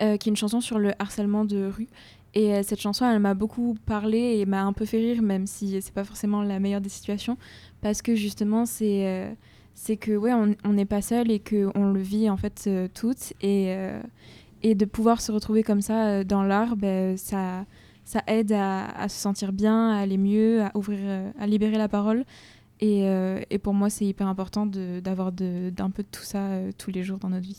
[0.00, 1.88] euh, qui est une chanson sur le harcèlement de rue.
[2.34, 5.80] Et cette chanson, elle m'a beaucoup parlé et m'a un peu fait rire, même si
[5.80, 7.38] c'est pas forcément la meilleure des situations,
[7.80, 12.00] parce que justement, c'est euh, que ouais, on n'est pas seul et que on le
[12.00, 17.16] vit en fait euh, toutes et de pouvoir se retrouver comme ça dans l'art, ben,
[17.16, 17.64] ça
[18.26, 20.98] aide à, se sentir bien, à aller mieux, à ouvrir,
[21.40, 22.24] à libérer la parole.
[22.80, 26.22] Et, euh, et pour moi, c'est hyper important de- d'avoir de- d'un peu de tout
[26.22, 27.58] ça euh, tous les jours dans notre vie.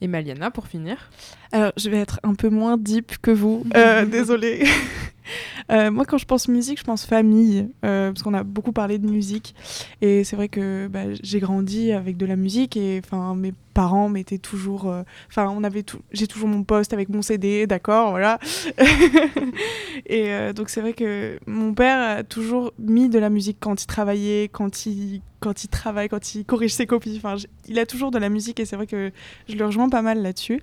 [0.00, 1.10] Et Maliana, pour finir?
[1.52, 3.64] Alors, je vais être un peu moins deep que vous.
[3.76, 4.64] Euh, désolée.
[5.70, 8.98] Euh, moi, quand je pense musique, je pense famille, euh, parce qu'on a beaucoup parlé
[8.98, 9.54] de musique.
[10.00, 14.08] Et c'est vrai que bah, j'ai grandi avec de la musique et enfin mes parents
[14.08, 14.88] mettaient toujours.
[14.90, 16.00] euh, Enfin, on avait tout.
[16.12, 18.38] J'ai toujours mon poste avec mon CD, d'accord, voilà.
[20.06, 23.86] et donc c'est vrai que mon père a toujours mis de la musique quand il
[23.86, 27.14] travaillait, quand il quand il travaille, quand il corrige ses copies.
[27.16, 29.10] Enfin, il a toujours de la musique et c'est vrai que
[29.48, 30.62] je le rejoins pas mal là-dessus.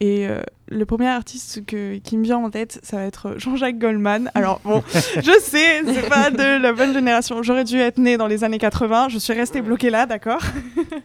[0.00, 3.78] Et euh, le premier artiste que, qui me vient en tête, ça va être Jean-Jacques
[3.78, 4.30] Goldman.
[4.34, 7.42] Alors bon, je sais, c'est pas de la bonne génération.
[7.42, 9.08] J'aurais dû être née dans les années 80.
[9.08, 10.40] Je suis restée bloquée là, d'accord.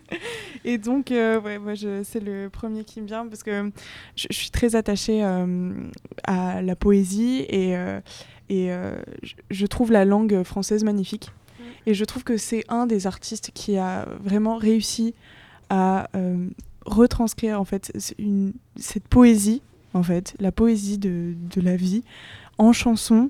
[0.66, 3.72] Et donc, euh, ouais, moi, je- c'est le premier qui me vient parce que
[4.16, 5.72] je, je suis très attachée euh,
[6.26, 7.74] à la poésie et,
[8.50, 8.70] et
[9.50, 11.32] je- trouve la langue française magnifique.
[11.86, 15.14] Et je trouve que c'est un des artistes qui a vraiment réussi
[15.70, 16.08] à
[16.86, 19.62] retranscrire en fait une, cette poésie,
[19.94, 22.04] en fait, la poésie de, de la vie
[22.58, 23.30] en chanson,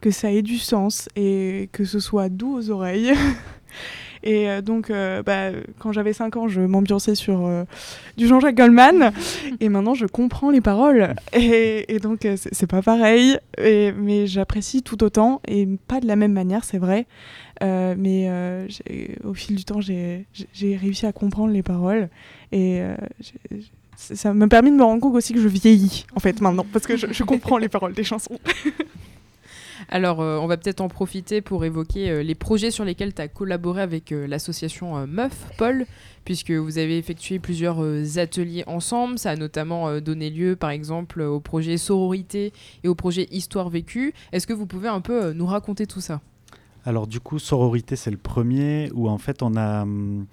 [0.00, 3.12] que ça ait du sens et que ce soit doux aux oreilles.
[4.22, 7.64] Et euh, donc, euh, bah, quand j'avais 5 ans, je m'ambiançais sur euh,
[8.16, 9.12] du Jean-Jacques Goldman.
[9.60, 11.14] et maintenant, je comprends les paroles.
[11.32, 13.36] Et, et donc, c'est pas pareil.
[13.58, 15.40] Et, mais j'apprécie tout autant.
[15.48, 17.06] Et pas de la même manière, c'est vrai.
[17.60, 18.28] Mais
[19.24, 20.26] au fil du temps, j'ai
[20.62, 22.08] réussi à comprendre les paroles.
[22.52, 22.94] Et euh,
[23.96, 26.66] ça m'a permis de me rendre compte aussi que je vieillis, en fait, maintenant.
[26.72, 28.38] Parce que je, je comprends les paroles des chansons.
[29.88, 33.20] Alors, euh, on va peut-être en profiter pour évoquer euh, les projets sur lesquels tu
[33.20, 35.86] as collaboré avec euh, l'association euh, Meuf, Paul,
[36.24, 39.18] puisque vous avez effectué plusieurs euh, ateliers ensemble.
[39.18, 42.52] Ça a notamment euh, donné lieu, par exemple, au projet Sororité
[42.84, 44.14] et au projet Histoire vécue.
[44.32, 46.20] Est-ce que vous pouvez un peu euh, nous raconter tout ça?
[46.84, 50.26] Alors du coup, sororité, c'est le premier où en fait on a hum,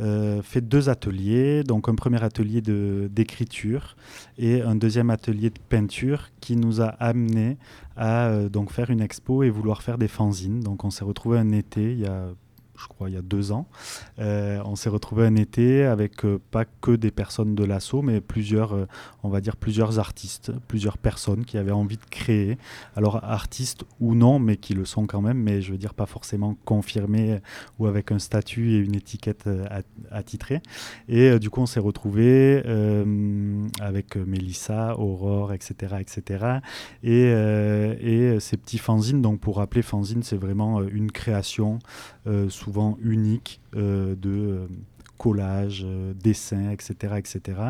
[0.00, 1.64] euh, fait deux ateliers.
[1.64, 3.96] Donc un premier atelier d'écriture
[4.38, 7.56] et un deuxième atelier de peinture qui nous a amené
[7.96, 10.60] à euh, donc faire une expo et vouloir faire des fanzines.
[10.60, 12.28] Donc on s'est retrouvé un été il y a
[12.78, 13.66] je crois il y a deux ans.
[14.18, 18.20] Euh, on s'est retrouvé un été avec euh, pas que des personnes de l'assaut, mais
[18.20, 18.86] plusieurs, euh,
[19.22, 22.58] on va dire plusieurs artistes, plusieurs personnes qui avaient envie de créer.
[22.96, 26.06] Alors artistes ou non, mais qui le sont quand même, mais je veux dire pas
[26.06, 27.40] forcément confirmés
[27.78, 30.60] ou avec un statut et une étiquette at- attitrée.
[31.08, 32.62] Et du coup, on s'est retrouvé
[33.80, 36.60] avec Mélissa, Aurore, etc., etc.
[37.02, 39.22] Et, ces petits fanzines.
[39.22, 41.78] Donc pour rappeler, fanzine, c'est vraiment une création
[42.28, 44.66] euh, souvent unique euh, de euh,
[45.16, 47.60] collage, euh, dessin, etc., etc.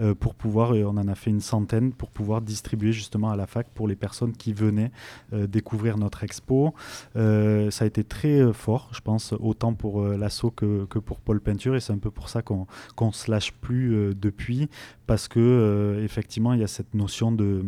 [0.00, 3.36] euh, pour pouvoir, et on en a fait une centaine, pour pouvoir distribuer justement à
[3.36, 4.90] la fac pour les personnes qui venaient
[5.34, 6.74] euh, découvrir notre expo.
[7.14, 10.98] Euh, ça a été très euh, fort, je pense, autant pour euh, l'asso que, que
[10.98, 14.14] pour Paul Peinture, et c'est un peu pour ça qu'on qu'on se lâche plus euh,
[14.14, 14.70] depuis,
[15.06, 17.64] parce que euh, effectivement, il y a cette notion de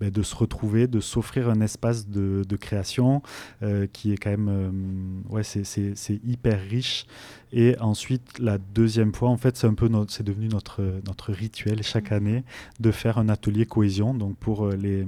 [0.00, 3.22] ben, de se retrouver, de s'offrir un espace de, de création
[3.62, 7.06] euh, qui est quand même, euh, ouais, c'est- hyper riche.
[7.52, 11.82] Et ensuite, la deuxième fois, en fait, c'est un peu, c'est devenu notre notre rituel
[11.82, 12.44] chaque année
[12.80, 15.06] de faire un atelier cohésion, donc pour euh, les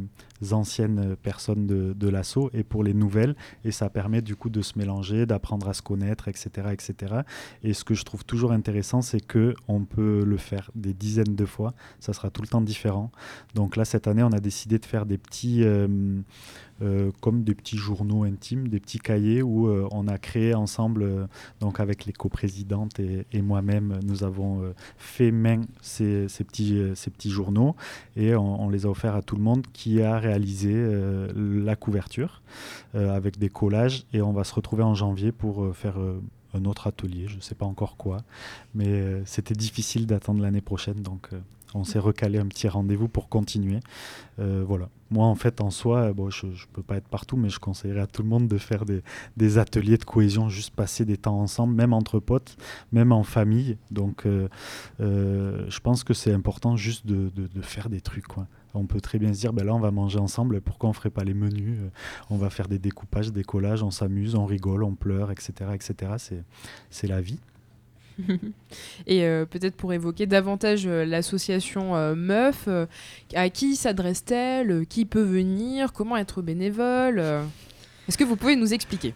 [0.51, 4.62] anciennes personnes de, de l'assaut et pour les nouvelles, et ça permet du coup de
[4.62, 7.14] se mélanger, d'apprendre à se connaître, etc., etc.
[7.62, 11.36] Et ce que je trouve toujours intéressant, c'est que on peut le faire des dizaines
[11.36, 13.11] de fois, ça sera tout le temps différent.
[13.55, 16.20] Donc là, cette année, on a décidé de faire des petits, euh,
[16.83, 21.03] euh, comme des petits journaux intimes, des petits cahiers où euh, on a créé ensemble,
[21.03, 21.26] euh,
[21.61, 27.76] donc avec les coprésidentes et, et moi-même, nous avons fait main ces, petits, journaux
[28.16, 30.74] et on, les a offerts à tout le monde qui a réalisé
[31.35, 32.43] la couverture
[32.95, 35.97] avec des collages et on va se retrouver en janvier pour faire
[36.55, 38.18] un autre atelier, je ne sais pas encore quoi,
[38.74, 41.30] mais c'était difficile d'attendre l'année prochaine donc
[41.75, 43.81] on s'est recalé un petit rendez-vous pour continuer.
[44.39, 44.89] Euh, voilà.
[45.11, 48.01] Moi, en fait, en soi, bon, je ne peux pas être partout, mais je conseillerais
[48.01, 51.75] à tout le monde de faire des, ateliers de cohésion, juste passer des temps ensemble,
[51.75, 52.57] même entre potes,
[52.93, 53.77] même en famille.
[53.91, 54.49] Donc, euh,
[55.01, 58.25] euh, je pense que c'est important juste de, faire des trucs.
[58.75, 60.97] On peut très bien se dire, ben là, on va manger ensemble, pourquoi on ne
[60.97, 61.79] ferait pas les menus
[62.31, 65.73] On va faire des découpages, des collages, on s'amuse, on rigole, on pleure, etc.
[65.75, 66.43] etc.
[66.89, 67.39] C'est la vie.
[69.06, 72.68] Et euh, peut-être pour évoquer davantage euh, l'association euh, Meuf,
[73.34, 77.20] à qui s'adresse-t-elle Qui peut venir Comment être bénévole
[78.08, 79.14] Est-ce que vous pouvez nous expliquer?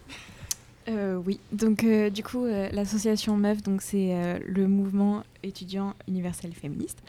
[1.25, 7.03] Oui, donc du coup, l'association MEUF, donc c'est le mouvement étudiant universel féministe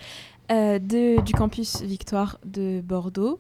[0.51, 3.39] du campus Victoire de Bordeaux.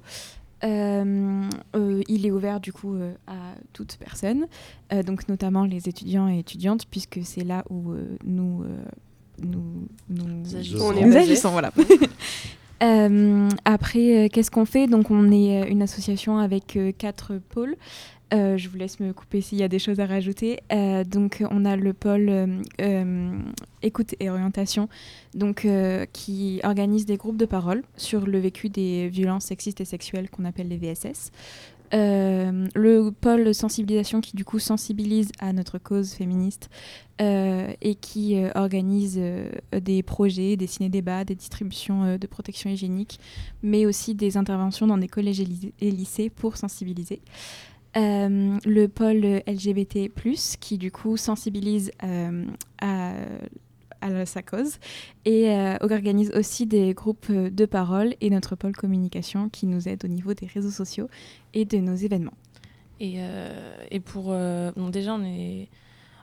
[0.65, 4.47] Euh, euh, il est ouvert du coup euh, à toute personne,
[5.05, 7.95] donc notamment les étudiants et étudiantes, puisque c'est là où
[8.25, 8.65] nous,
[9.39, 10.93] nous, nous, agissons.
[10.93, 11.73] Nous voilà.
[12.83, 14.87] Euh, après, euh, qu'est-ce qu'on fait?
[14.87, 17.77] Donc, on est euh, une association avec quatre pôles.
[18.35, 20.61] Euh, je vous laisse me couper s'il y a des choses à rajouter.
[20.73, 22.29] Euh, donc, on a le pôle
[22.81, 23.39] euh,
[23.83, 24.89] écoute et orientation,
[25.35, 25.67] donc
[26.13, 30.45] qui organise des groupes de parole sur le vécu des violences sexistes et sexuelles qu'on
[30.45, 31.31] appelle les VSS.
[31.91, 36.69] Le pôle sensibilisation qui du coup sensibilise à notre cause féministe
[37.19, 39.19] et qui organise
[39.73, 43.21] des projets, des ciné-débats, des distributions de protection hygiénique,
[43.63, 47.21] mais aussi des interventions dans des collèges et lycées pour sensibiliser.
[47.97, 50.11] Euh, le pôle LGBT+,
[50.61, 52.45] qui du coup sensibilise euh,
[52.81, 53.15] à,
[54.27, 54.79] sa cause
[55.25, 60.05] et euh, organise aussi des groupes de parole et notre pôle communication qui nous aide
[60.05, 61.09] au niveau des réseaux sociaux
[61.55, 62.37] et de nos événements.
[63.01, 63.19] Et,
[63.91, 64.35] et pour.
[64.91, 65.69] déjà, on est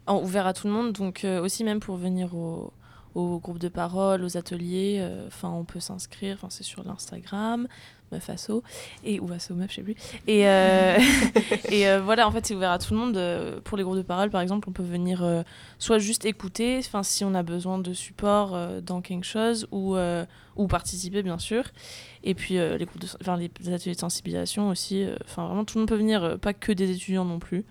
[0.07, 2.74] ouvert à tout le monde, donc aussi même pour venir au,
[3.13, 7.68] au groupe de parole, aux ateliers, enfin, on peut s'inscrire, enfin, c'est sur l'Instagram,
[8.12, 8.64] meuf asso,
[9.03, 9.95] et, ou asso meuf, je sais plus.
[10.28, 10.97] Et, euh,
[11.70, 13.18] et euh, voilà, en fait, c'est ouvert à tout le monde.
[13.18, 15.43] Euh, Pour les groupes de parole, par exemple, on peut venir
[15.80, 19.97] soit juste écouter, si on a besoin de support dans quelque chose, ou,
[20.56, 21.64] ou participer, bien sûr.
[22.24, 23.08] Et puis, les, groupes de,
[23.60, 26.91] les ateliers de sensibilisation aussi, enfin, vraiment, tout le monde peut venir, pas que des
[26.91, 27.66] étudiants non plus.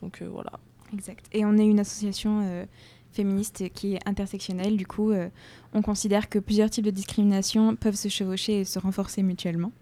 [0.00, 0.52] Donc, voilà.
[0.92, 1.26] Exact.
[1.32, 2.66] Et on est une association
[3.12, 4.76] féministe qui est intersectionnelle.
[4.76, 5.28] Du coup, euh,
[5.74, 9.72] on considère que plusieurs types de discrimination peuvent se chevaucher et se renforcer mutuellement.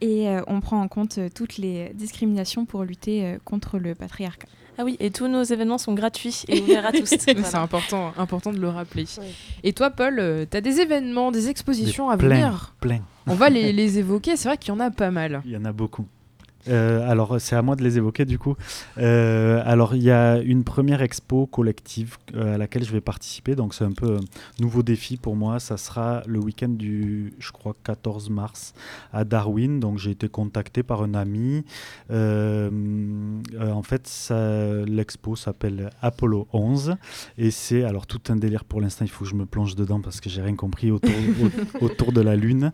[0.00, 3.94] Et euh, on prend en compte euh, toutes les discriminations pour lutter euh, contre le
[3.94, 4.46] patriarcat.
[4.80, 7.06] Ah oui, et tous nos événements sont gratuits et ouverts à tous.
[7.06, 9.06] C'est important, important de le rappeler.
[9.18, 9.32] Ouais.
[9.64, 13.00] Et toi, Paul, tu as des événements, des expositions à plein, venir plein.
[13.26, 15.42] On va les, les évoquer, c'est vrai qu'il y en a pas mal.
[15.44, 16.06] Il y en a beaucoup.
[16.66, 18.56] Euh, alors, c'est à moi de les évoquer du coup.
[18.98, 23.54] Euh, alors, il y a une première expo collective euh, à laquelle je vais participer.
[23.54, 24.20] Donc, c'est un peu un
[24.60, 25.60] nouveau défi pour moi.
[25.60, 28.74] Ça sera le week-end du, je crois, 14 mars
[29.12, 29.80] à Darwin.
[29.80, 31.64] Donc, j'ai été contacté par un ami.
[32.10, 34.32] en fait,
[34.86, 36.96] l'expo s'appelle Apollo 11.
[37.38, 39.04] Et c'est, alors, tout un délire pour l'instant.
[39.04, 41.10] Il faut que je me plonge dedans parce que j'ai rien compris autour,
[41.80, 42.72] au- autour de la Lune.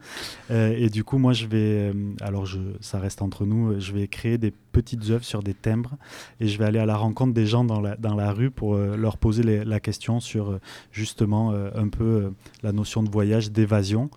[0.51, 4.09] Et du coup, moi, je vais, alors je, ça reste entre nous, euh, je vais
[4.09, 5.97] créer des petites œuvres sur des timbres
[6.41, 9.19] et je vais aller à la rencontre des gens dans la, rue pour euh, leur
[9.19, 10.61] poser la question sur euh,
[10.93, 14.11] justement un peu la notion de voyage, d'évasion,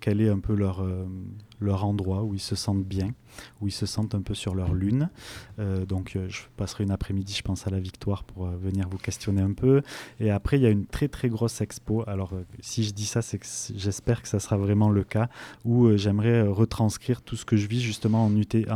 [0.00, 0.84] quel est un peu leur,
[1.60, 3.10] leur endroit où ils se sentent bien,
[3.60, 5.08] où ils se sentent un peu sur leur lune.
[5.58, 8.88] Euh, donc, euh, je passerai une après-midi, je pense, à la Victoire pour euh, venir
[8.88, 9.82] vous questionner un peu.
[10.20, 12.04] Et après, il y a une très très grosse expo.
[12.06, 15.28] Alors, si je dis ça, c'est que j'espère que ça sera vraiment le cas,
[15.64, 18.66] où j'aimerais retranscrire tout ce que je vis justement en, unité-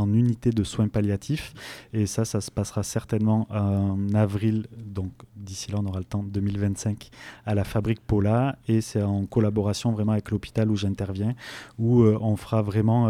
[0.50, 1.54] de soins palliatifs.
[1.92, 6.22] Et ça, ça se passera certainement en avril, donc d'ici là, on aura le temps,
[6.22, 7.10] 2025,
[7.46, 8.56] à la Fabrique Paula.
[8.66, 11.34] Et c'est en collaboration vraiment avec l'hôpital où j'interviens,
[11.78, 13.08] où on fera vraiment.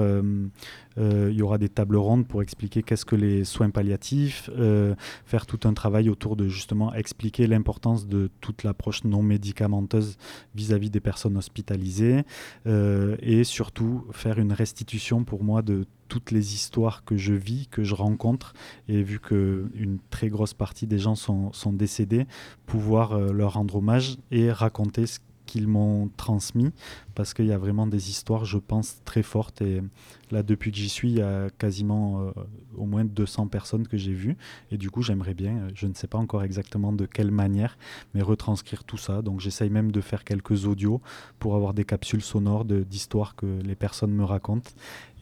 [0.98, 4.94] Il y aura des tables rondes pour expliquer qu'est-ce que les soins palliatifs, euh,
[5.24, 10.16] faire tout un travail autour de justement expliquer l'importance de toute l'approche non médicamenteuse
[10.54, 12.22] vis-à-vis des personnes hospitalisées
[12.66, 17.66] euh, et surtout faire une restitution pour moi de toutes les histoires que je vis,
[17.68, 18.54] que je rencontre
[18.88, 22.26] et vu que une très grosse partie des gens sont, sont décédés,
[22.66, 25.18] pouvoir euh, leur rendre hommage et raconter ce
[25.48, 26.70] qu'ils m'ont transmis
[27.14, 29.62] parce qu'il y a vraiment des histoires, je pense, très fortes.
[29.62, 29.82] Et
[30.30, 32.30] là, depuis que j'y suis, il y a quasiment euh,
[32.76, 34.36] au moins 200 personnes que j'ai vues.
[34.70, 37.76] Et du coup, j'aimerais bien, euh, je ne sais pas encore exactement de quelle manière,
[38.14, 39.22] mais retranscrire tout ça.
[39.22, 41.00] Donc, j'essaye même de faire quelques audios
[41.40, 44.70] pour avoir des capsules sonores d'histoires que les personnes me racontent.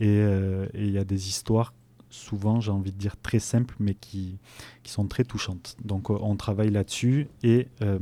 [0.01, 1.73] Et euh, il y a des histoires
[2.17, 4.39] souvent, j'ai envie de dire, très simples, mais qui,
[4.83, 5.77] qui sont très touchantes.
[5.85, 7.29] Donc, euh, on travaille là-dessus.
[7.43, 7.99] Et euh,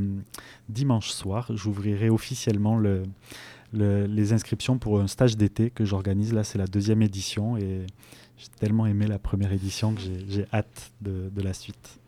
[0.69, 3.03] dimanche soir, j'ouvrirai officiellement le,
[3.73, 6.33] le- les inscriptions pour un stage d'été que j'organise.
[6.33, 7.87] Là, c'est la deuxième édition et
[8.39, 11.99] j'ai tellement aimé la première édition que j'ai- j'ai hâte de, de la suite.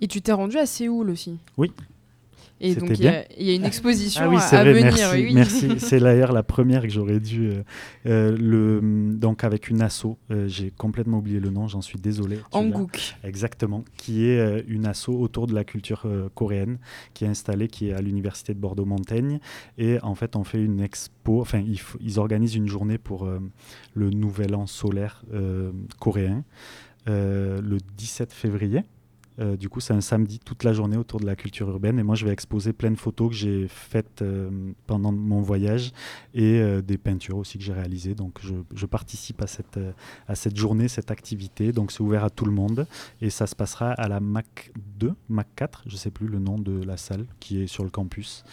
[0.00, 1.38] Et tu t'es rendu à Séoul aussi?
[1.56, 1.72] Oui.
[2.60, 4.84] Et donc il y, a- y une exposition Ah oui, à, vrai, venir.
[4.84, 5.04] merci.
[5.12, 5.68] oui, merci.
[5.78, 7.50] C'est d'ailleurs la première que j'aurais dû.
[7.50, 7.62] euh,
[8.06, 12.38] euh, le, donc, avec une asso, euh, j'ai complètement oublié le nom, j'en suis désolé.
[12.52, 13.16] Hanguk.
[13.24, 16.78] Exactement, qui est une asso autour de la culture coréenne,
[17.12, 19.38] qui est installée, qui est à l'université de Bordeaux-Montaigne.
[19.76, 21.62] Et en fait, on fait une expo, enfin,
[22.00, 23.28] ils, organisent une journée pour
[23.94, 25.22] le nouvel an solaire
[25.98, 26.44] coréen,
[27.06, 28.82] le 17 février.
[29.38, 31.98] Euh, du coup, c'est un samedi toute la journée autour de la culture urbaine.
[31.98, 34.50] Et moi, je vais exposer plein de photos que j'ai faites euh,
[34.86, 35.92] pendant mon voyage
[36.34, 38.14] et euh, des peintures aussi que j'ai réalisées.
[38.14, 39.80] Donc, je, participe à cette,
[40.28, 41.72] à cette journée, cette activité.
[41.72, 42.86] Donc, c'est ouvert à tout le monde.
[43.20, 46.38] Et ça se passera à la MAC 2, MAC 4, je ne sais plus le
[46.38, 48.44] nom de la salle, qui est sur le campus,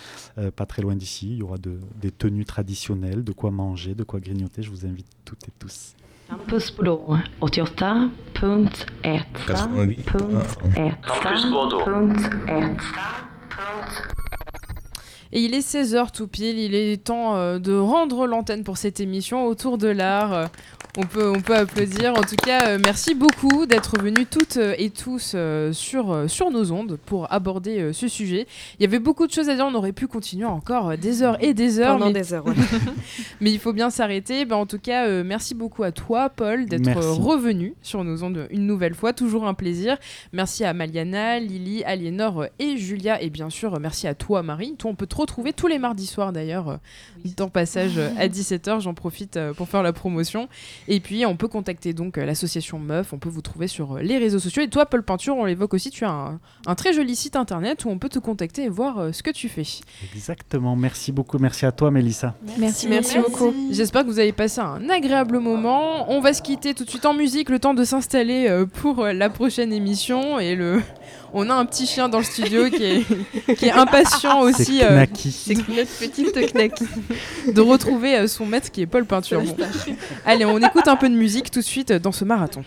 [0.55, 1.27] pas très loin d'ici.
[1.31, 4.63] Il y aura de- des tenues traditionnelles, de quoi manger, de quoi grignoter.
[4.63, 5.93] Je vous invite toutes et tous.
[6.33, 8.09] Campusblå 88.1
[11.05, 11.81] Campus Bordeaux.
[15.31, 18.99] Et il est 16h tout pile, il est temps euh, de rendre l'antenne pour cette
[18.99, 20.49] émission autour de l'art.
[20.95, 22.13] On peut, on peut applaudir.
[22.15, 26.51] En tout cas, euh, merci beaucoup d'être venus toutes et tous euh, sur, euh, sur
[26.51, 28.45] nos ondes pour aborder euh, ce sujet.
[28.77, 31.23] Il y avait beaucoup de choses à dire, on aurait pu continuer encore euh, des
[31.23, 31.97] heures et des heures.
[31.97, 32.21] Pendant mais...
[32.21, 32.53] des heures, ouais.
[33.41, 34.45] mais il faut bien s'arrêter.
[34.45, 38.47] Ben, en tout cas, euh, merci beaucoup à toi, Paul, d'être revenu sur nos ondes
[38.51, 39.13] une nouvelle fois.
[39.13, 39.97] Toujours un plaisir.
[40.31, 43.19] Merci à Maliana, Lily, Aliénor et Julia.
[43.19, 44.75] Et bien sûr, merci à toi, Marie.
[44.77, 46.77] Toi, on peut te retrouver tous les mardis soirs d'ailleurs, euh,
[47.35, 48.81] dans passage à 17h.
[48.81, 50.49] J'en profite euh, pour faire la promotion.
[50.87, 53.13] Et puis, on peut contacter donc euh, l'association Meuf.
[53.13, 54.63] On peut vous trouver sur euh, les réseaux sociaux.
[54.63, 55.89] Et toi, Paul Peinture, on l'évoque aussi.
[55.89, 58.99] Tu as un, un très joli site internet où on peut te contacter et voir
[58.99, 59.65] euh, ce que tu fais.
[60.13, 60.75] Exactement.
[60.75, 61.37] Merci beaucoup.
[61.37, 62.35] Merci à toi, Mélissa.
[62.57, 63.53] Merci, Merci beaucoup.
[63.71, 66.11] J'espère que vous avez passé un agréable moment.
[66.11, 69.29] On va se quitter tout de suite en musique, le temps de s'installer pour la
[69.29, 70.39] prochaine émission.
[70.39, 70.81] Et le,
[71.33, 74.85] on a un petit chien dans le studio qui est, qui est impatient aussi C'est
[74.85, 75.31] euh, Knacky.
[75.31, 76.79] C'est notre petite knack.
[77.51, 79.41] de retrouver euh, son maître qui est Paul Peinture.
[79.41, 79.55] Bon.
[80.25, 82.63] Allez, on écoute un peu de musique tout de suite dans ce marathon.